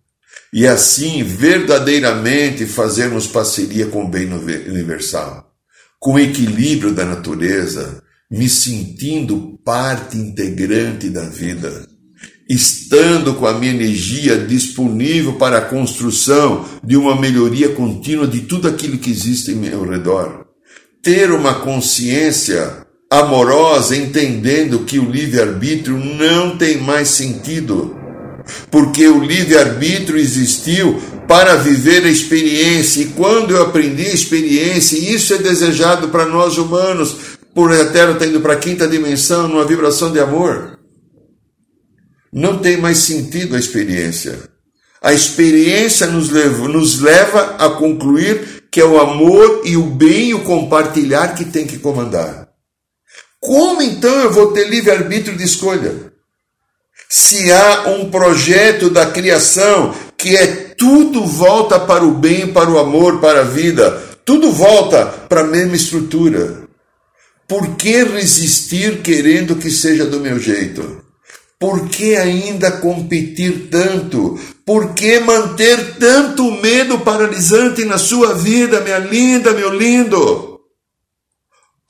e 0.52 0.66
assim 0.66 1.24
verdadeiramente 1.24 2.66
fazermos 2.66 3.28
parceria 3.28 3.88
com 3.88 4.06
o 4.06 4.08
bem 4.08 4.28
universal, 4.32 5.52
com 6.00 6.14
o 6.14 6.20
equilíbrio 6.20 6.94
da 6.94 7.06
natureza, 7.06 8.02
me 8.30 8.48
sentindo 8.48 9.60
parte 9.64 10.18
integrante 10.18 11.10
da 11.10 11.24
vida, 11.24 11.88
estando 12.50 13.36
com 13.36 13.46
a 13.46 13.58
minha 13.58 13.74
energia 13.74 14.38
disponível 14.38 15.34
para 15.34 15.58
a 15.58 15.66
construção 15.66 16.66
de 16.84 16.96
uma 16.96 17.20
melhoria 17.20 17.70
contínua 17.70 18.28
de 18.28 18.42
tudo 18.42 18.68
aquilo 18.68 18.98
que 18.98 19.12
existe 19.12 19.52
em 19.52 19.56
meu 19.56 19.88
redor. 19.88 20.46
Ter 21.02 21.32
uma 21.32 21.56
consciência 21.56 22.87
amorosa, 23.10 23.96
entendendo 23.96 24.80
que 24.80 25.00
o 25.00 25.10
livre-arbítrio 25.10 25.98
não 25.98 26.58
tem 26.58 26.78
mais 26.78 27.10
sentido 27.10 27.98
porque 28.72 29.08
o 29.08 29.24
livre-arbítrio 29.24 30.18
existiu 30.18 31.02
para 31.28 31.56
viver 31.56 32.06
a 32.06 32.10
experiência, 32.10 33.02
e 33.02 33.08
quando 33.08 33.52
eu 33.52 33.62
aprendi 33.62 34.06
a 34.06 34.14
experiência, 34.14 34.98
isso 34.98 35.34
é 35.34 35.38
desejado 35.38 36.08
para 36.08 36.26
nós 36.26 36.58
humanos, 36.58 37.16
por 37.54 37.72
a 37.72 37.86
Terra 37.86 38.14
está 38.14 38.26
indo 38.26 38.40
para 38.40 38.54
a 38.54 38.58
quinta 38.58 38.88
dimensão, 38.88 39.48
numa 39.48 39.66
vibração 39.66 40.12
de 40.12 40.20
amor, 40.20 40.80
não 42.32 42.60
tem 42.60 42.78
mais 42.78 43.00
sentido 43.00 43.56
a 43.56 43.60
experiência. 43.60 44.40
A 45.02 45.14
experiência 45.14 46.08
nos 46.08 46.30
leva, 46.30 46.68
nos 46.68 47.00
leva 47.00 47.56
a 47.60 47.70
concluir 47.70 48.64
que 48.72 48.80
é 48.80 48.86
o 48.86 49.00
amor 49.00 49.62
e 49.66 49.76
o 49.76 49.84
bem 49.84 50.30
e 50.30 50.34
o 50.34 50.44
compartilhar 50.44 51.36
que 51.36 51.46
tem 51.46 51.66
que 51.66 51.78
comandar. 51.78 52.47
Como 53.40 53.82
então 53.82 54.22
eu 54.22 54.32
vou 54.32 54.52
ter 54.52 54.68
livre-arbítrio 54.68 55.38
de 55.38 55.44
escolha? 55.44 56.08
se 57.10 57.52
há 57.52 57.88
um 57.88 58.10
projeto 58.10 58.90
da 58.90 59.06
criação 59.06 59.96
que 60.18 60.36
é 60.36 60.48
tudo 60.78 61.26
volta 61.26 61.80
para 61.80 62.04
o 62.04 62.12
bem, 62.12 62.52
para 62.52 62.70
o 62.70 62.78
amor, 62.78 63.20
para 63.20 63.42
a 63.42 63.46
vida, 63.46 63.92
tudo 64.26 64.52
volta 64.52 65.06
para 65.06 65.42
a 65.42 65.48
mesma 65.48 65.76
estrutura. 65.76 66.68
Por 67.48 67.76
que 67.78 68.04
resistir 68.04 69.02
querendo 69.02 69.56
que 69.56 69.72
seja 69.72 70.06
do 70.06 70.20
meu 70.20 70.38
jeito? 70.38 71.06
Por 71.58 71.88
que 71.88 72.16
ainda 72.16 72.72
competir 72.72 73.70
tanto? 73.72 74.38
Por 74.66 74.94
que 74.94 75.20
manter 75.20 75.96
tanto 75.96 76.52
medo 76.52 77.00
paralisante 77.00 77.86
na 77.86 77.98
sua 77.98 78.34
vida, 78.34 78.82
minha 78.82 79.00
linda, 79.00 79.54
meu 79.54 79.74
lindo? 79.74 80.60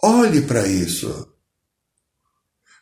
Olhe 0.02 0.42
para 0.42 0.68
isso. 0.68 1.37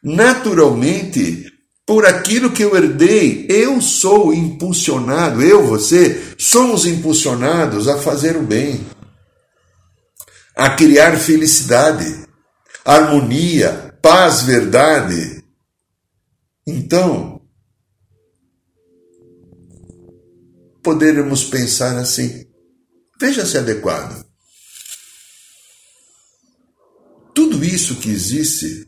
Naturalmente, 0.07 1.51
por 1.83 2.05
aquilo 2.05 2.51
que 2.51 2.63
eu 2.63 2.77
herdei, 2.77 3.47
eu 3.49 3.81
sou 3.81 4.31
impulsionado, 4.31 5.41
eu, 5.41 5.65
você, 5.65 6.35
somos 6.37 6.85
impulsionados 6.85 7.87
a 7.87 7.97
fazer 7.97 8.37
o 8.37 8.43
bem, 8.43 8.85
a 10.55 10.69
criar 10.69 11.17
felicidade, 11.17 12.23
harmonia, 12.85 13.97
paz, 13.99 14.43
verdade. 14.43 15.43
Então, 16.67 17.41
poderemos 20.83 21.43
pensar 21.45 21.97
assim: 21.97 22.45
veja 23.19 23.43
se 23.43 23.57
é 23.57 23.59
adequado. 23.59 24.23
Tudo 27.33 27.65
isso 27.65 27.95
que 27.95 28.11
existe 28.11 28.84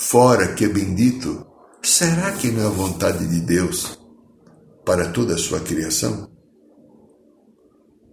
fora 0.00 0.54
que 0.54 0.64
é 0.64 0.68
bendito, 0.68 1.46
será 1.82 2.32
que 2.32 2.50
não 2.50 2.62
é 2.62 2.66
a 2.66 2.70
vontade 2.70 3.28
de 3.28 3.40
Deus 3.42 4.00
para 4.82 5.12
toda 5.12 5.34
a 5.34 5.38
sua 5.38 5.60
criação? 5.60 6.32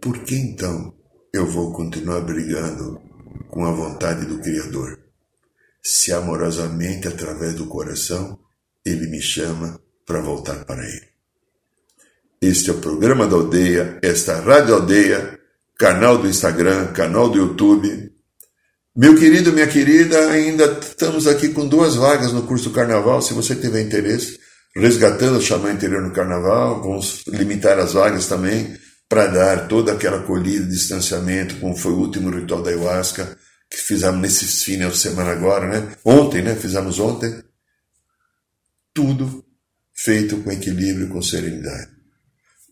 Por 0.01 0.19
que 0.19 0.35
então 0.35 0.93
eu 1.33 1.45
vou 1.45 1.71
continuar 1.71 2.19
brigando 2.21 3.01
com 3.49 3.65
a 3.65 3.71
vontade 3.71 4.25
do 4.25 4.37
Criador? 4.39 4.99
Se 5.81 6.11
amorosamente, 6.11 7.07
através 7.07 7.55
do 7.55 7.67
coração, 7.67 8.37
ele 8.85 9.07
me 9.07 9.21
chama 9.21 9.79
para 10.05 10.21
voltar 10.21 10.65
para 10.65 10.83
ele. 10.83 11.07
Este 12.41 12.69
é 12.69 12.73
o 12.73 12.81
programa 12.81 13.25
da 13.25 13.37
aldeia, 13.37 13.97
esta 14.03 14.41
Rádio 14.41 14.75
Aldeia, 14.75 15.39
canal 15.77 16.17
do 16.17 16.27
Instagram, 16.27 16.91
canal 16.91 17.29
do 17.29 17.37
YouTube, 17.37 18.11
meu 18.97 19.15
querido, 19.15 19.53
minha 19.53 19.67
querida, 19.67 20.31
ainda 20.31 20.79
estamos 20.81 21.27
aqui 21.27 21.49
com 21.49 21.67
duas 21.67 21.93
vagas 21.93 22.33
no 22.33 22.47
curso 22.47 22.71
Carnaval. 22.71 23.21
Se 23.21 23.31
você 23.31 23.55
tiver 23.55 23.81
interesse, 23.81 24.39
resgatando 24.75 25.37
o 25.37 25.41
xamã 25.41 25.71
interior 25.71 26.01
no 26.01 26.11
Carnaval, 26.11 26.81
vamos 26.81 27.21
limitar 27.27 27.77
as 27.77 27.93
vagas 27.93 28.25
também 28.25 28.75
para 29.07 29.27
dar 29.27 29.67
toda 29.67 29.93
aquela 29.93 30.17
acolhida, 30.17 30.65
distanciamento, 30.65 31.57
como 31.57 31.77
foi 31.77 31.91
o 31.91 31.99
último 31.99 32.31
ritual 32.31 32.63
da 32.63 32.71
ayahuasca 32.71 33.37
que 33.69 33.77
fizemos 33.77 34.19
nesses 34.19 34.63
finais 34.63 34.93
de 34.93 34.97
semana 34.97 35.31
agora, 35.31 35.67
né? 35.67 35.95
Ontem, 36.03 36.41
né? 36.41 36.55
Fizemos 36.55 36.97
ontem. 36.97 37.43
Tudo 38.95 39.45
feito 39.93 40.37
com 40.37 40.51
equilíbrio 40.51 41.09
com 41.09 41.21
serenidade. 41.21 41.91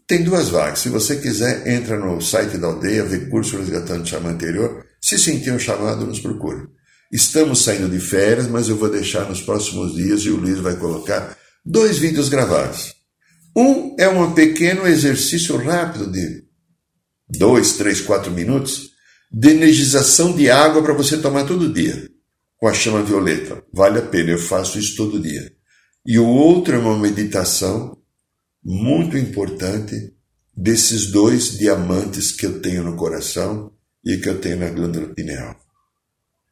Tem 0.07 0.23
duas 0.23 0.49
vagas. 0.49 0.79
Se 0.79 0.89
você 0.89 1.17
quiser, 1.17 1.67
entra 1.67 1.99
no 1.99 2.19
site 2.19 2.57
da 2.57 2.65
aldeia, 2.65 3.03
vê 3.03 3.27
curso 3.27 3.57
Resgatando 3.57 4.01
o 4.01 4.07
Xamã 4.07 4.31
Interior 4.31 4.84
se 5.05 5.19
sentir 5.19 5.51
um 5.51 5.59
chamado, 5.59 6.03
nos 6.03 6.19
procure. 6.19 6.67
Estamos 7.11 7.63
saindo 7.63 7.87
de 7.87 7.99
férias, 7.99 8.47
mas 8.47 8.67
eu 8.67 8.75
vou 8.75 8.89
deixar 8.89 9.29
nos 9.29 9.39
próximos 9.39 9.93
dias 9.93 10.21
e 10.21 10.31
o 10.31 10.35
Luiz 10.35 10.57
vai 10.57 10.75
colocar 10.77 11.37
dois 11.63 11.99
vídeos 11.99 12.27
gravados. 12.27 12.95
Um 13.55 13.95
é 13.99 14.09
um 14.09 14.33
pequeno 14.33 14.87
exercício 14.87 15.57
rápido 15.57 16.11
de 16.11 16.43
dois, 17.29 17.73
três, 17.73 18.01
quatro 18.01 18.31
minutos 18.31 18.89
de 19.31 19.49
energização 19.49 20.35
de 20.35 20.49
água 20.49 20.81
para 20.81 20.95
você 20.95 21.19
tomar 21.19 21.45
todo 21.45 21.71
dia 21.71 22.09
com 22.57 22.67
a 22.67 22.73
chama 22.73 23.03
violeta. 23.03 23.63
Vale 23.71 23.99
a 23.99 24.01
pena, 24.01 24.31
eu 24.31 24.39
faço 24.39 24.79
isso 24.79 24.95
todo 24.95 25.21
dia. 25.21 25.53
E 26.03 26.17
o 26.17 26.25
outro 26.25 26.73
é 26.73 26.79
uma 26.79 26.97
meditação 26.97 27.95
muito 28.63 29.15
importante 29.19 30.15
desses 30.57 31.11
dois 31.11 31.59
diamantes 31.59 32.31
que 32.31 32.47
eu 32.47 32.59
tenho 32.59 32.83
no 32.83 32.95
coração 32.95 33.74
e 34.05 34.17
que 34.17 34.29
eu 34.29 34.39
tenho 34.39 34.59
na 34.59 34.69
glândula 34.69 35.07
pineal. 35.07 35.55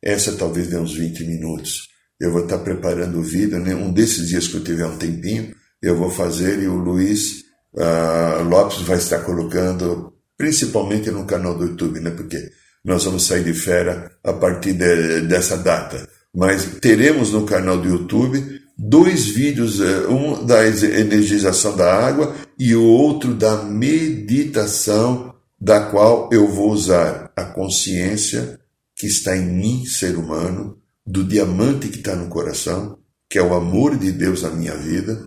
Essa 0.02 0.34
talvez 0.34 0.68
dê 0.68 0.78
uns 0.78 0.94
20 0.94 1.24
minutos. 1.26 1.88
Eu 2.20 2.32
vou 2.32 2.44
estar 2.44 2.60
preparando 2.60 3.20
o 3.20 3.24
vídeo, 3.24 3.60
né? 3.60 3.76
um 3.76 3.92
desses 3.92 4.28
dias 4.28 4.48
que 4.48 4.56
eu 4.56 4.64
tiver 4.64 4.86
um 4.86 4.98
tempinho, 4.98 5.54
eu 5.82 5.96
vou 5.96 6.10
fazer 6.10 6.62
e 6.62 6.68
o 6.68 6.76
Luiz 6.76 7.44
uh, 7.76 8.44
Lopes 8.44 8.82
vai 8.82 8.98
estar 8.98 9.20
colocando, 9.20 10.14
principalmente 10.38 11.12
no 11.12 11.26
canal 11.26 11.58
do 11.58 11.66
YouTube, 11.66 12.00
né? 12.00 12.12
porque 12.12 12.50
nós 12.84 13.04
vamos 13.04 13.26
sair 13.26 13.44
de 13.44 13.54
férias 13.54 14.10
a 14.24 14.34
partir 14.34 14.74
de, 14.74 15.22
dessa 15.22 15.58
data. 15.58 16.08
Mas 16.34 16.66
teremos 16.82 17.32
no 17.32 17.46
canal 17.46 17.78
do 17.78 17.88
YouTube 17.88 18.62
dois 18.78 19.28
vídeos, 19.28 19.80
eh, 19.80 20.08
um 20.08 20.46
da 20.46 20.66
energização 20.68 21.76
da 21.76 21.94
água 21.94 22.36
e 22.58 22.76
o 22.76 22.84
outro 22.84 23.34
da 23.34 23.64
meditação 23.64 25.33
da 25.64 25.80
qual 25.80 26.30
eu 26.30 26.46
vou 26.46 26.72
usar 26.72 27.32
a 27.38 27.46
consciência 27.46 28.60
que 28.98 29.08
está 29.08 29.38
em 29.38 29.46
mim, 29.46 29.86
ser 29.86 30.18
humano, 30.18 30.78
do 31.08 31.24
diamante 31.24 31.88
que 31.88 32.00
está 32.00 32.18
no 32.18 32.28
coração, 32.28 33.00
que 33.30 33.40
é 33.40 33.42
o 33.42 33.54
amor 33.54 33.98
de 33.98 34.12
Deus 34.12 34.42
na 34.42 34.50
minha 34.50 34.76
vida, 34.76 35.26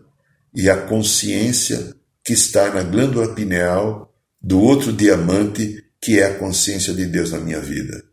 e 0.54 0.68
a 0.68 0.76
consciência 0.76 1.94
que 2.22 2.34
está 2.34 2.70
na 2.70 2.82
glândula 2.82 3.34
pineal 3.34 4.14
do 4.38 4.60
outro 4.60 4.92
diamante, 4.92 5.82
que 6.02 6.20
é 6.20 6.26
a 6.26 6.34
consciência 6.34 6.92
de 6.92 7.06
Deus 7.06 7.30
na 7.30 7.38
minha 7.38 7.60
vida. 7.60 8.04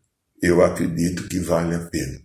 Eu 0.42 0.64
acredito 0.64 1.28
que 1.28 1.40
vale 1.40 1.76
a 1.76 1.80
pena. 1.80 2.20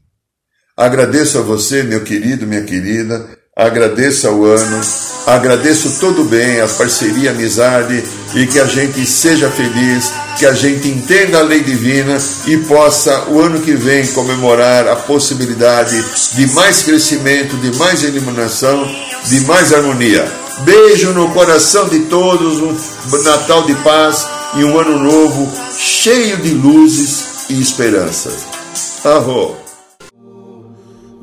Agradeço 0.76 1.38
a 1.38 1.42
você, 1.42 1.82
meu 1.82 2.04
querido, 2.04 2.46
minha 2.46 2.62
querida, 2.62 3.36
agradeça 3.58 4.30
o 4.30 4.44
ano, 4.44 4.80
agradeço 5.26 5.98
todo 5.98 6.22
bem, 6.22 6.60
a 6.60 6.68
parceria, 6.68 7.30
a 7.30 7.34
amizade 7.34 8.04
e 8.32 8.46
que 8.46 8.60
a 8.60 8.66
gente 8.66 9.04
seja 9.04 9.50
feliz, 9.50 10.12
que 10.38 10.46
a 10.46 10.52
gente 10.52 10.86
entenda 10.86 11.40
a 11.40 11.42
lei 11.42 11.60
divina 11.60 12.16
e 12.46 12.56
possa 12.58 13.24
o 13.28 13.40
ano 13.40 13.60
que 13.60 13.72
vem 13.72 14.06
comemorar 14.06 14.86
a 14.86 14.94
possibilidade 14.94 16.00
de 16.36 16.46
mais 16.54 16.84
crescimento, 16.84 17.56
de 17.56 17.76
mais 17.76 18.04
iluminação, 18.04 18.88
de 19.24 19.40
mais 19.40 19.72
harmonia. 19.72 20.24
Beijo 20.60 21.12
no 21.12 21.32
coração 21.32 21.88
de 21.88 22.00
todos, 22.00 22.60
um 22.60 23.22
Natal 23.24 23.64
de 23.64 23.74
paz 23.76 24.24
e 24.54 24.64
um 24.64 24.78
ano 24.78 24.98
novo 25.00 25.52
cheio 25.76 26.36
de 26.36 26.50
luzes 26.50 27.48
e 27.50 27.60
esperança. 27.60 28.30
Arro. 29.04 29.67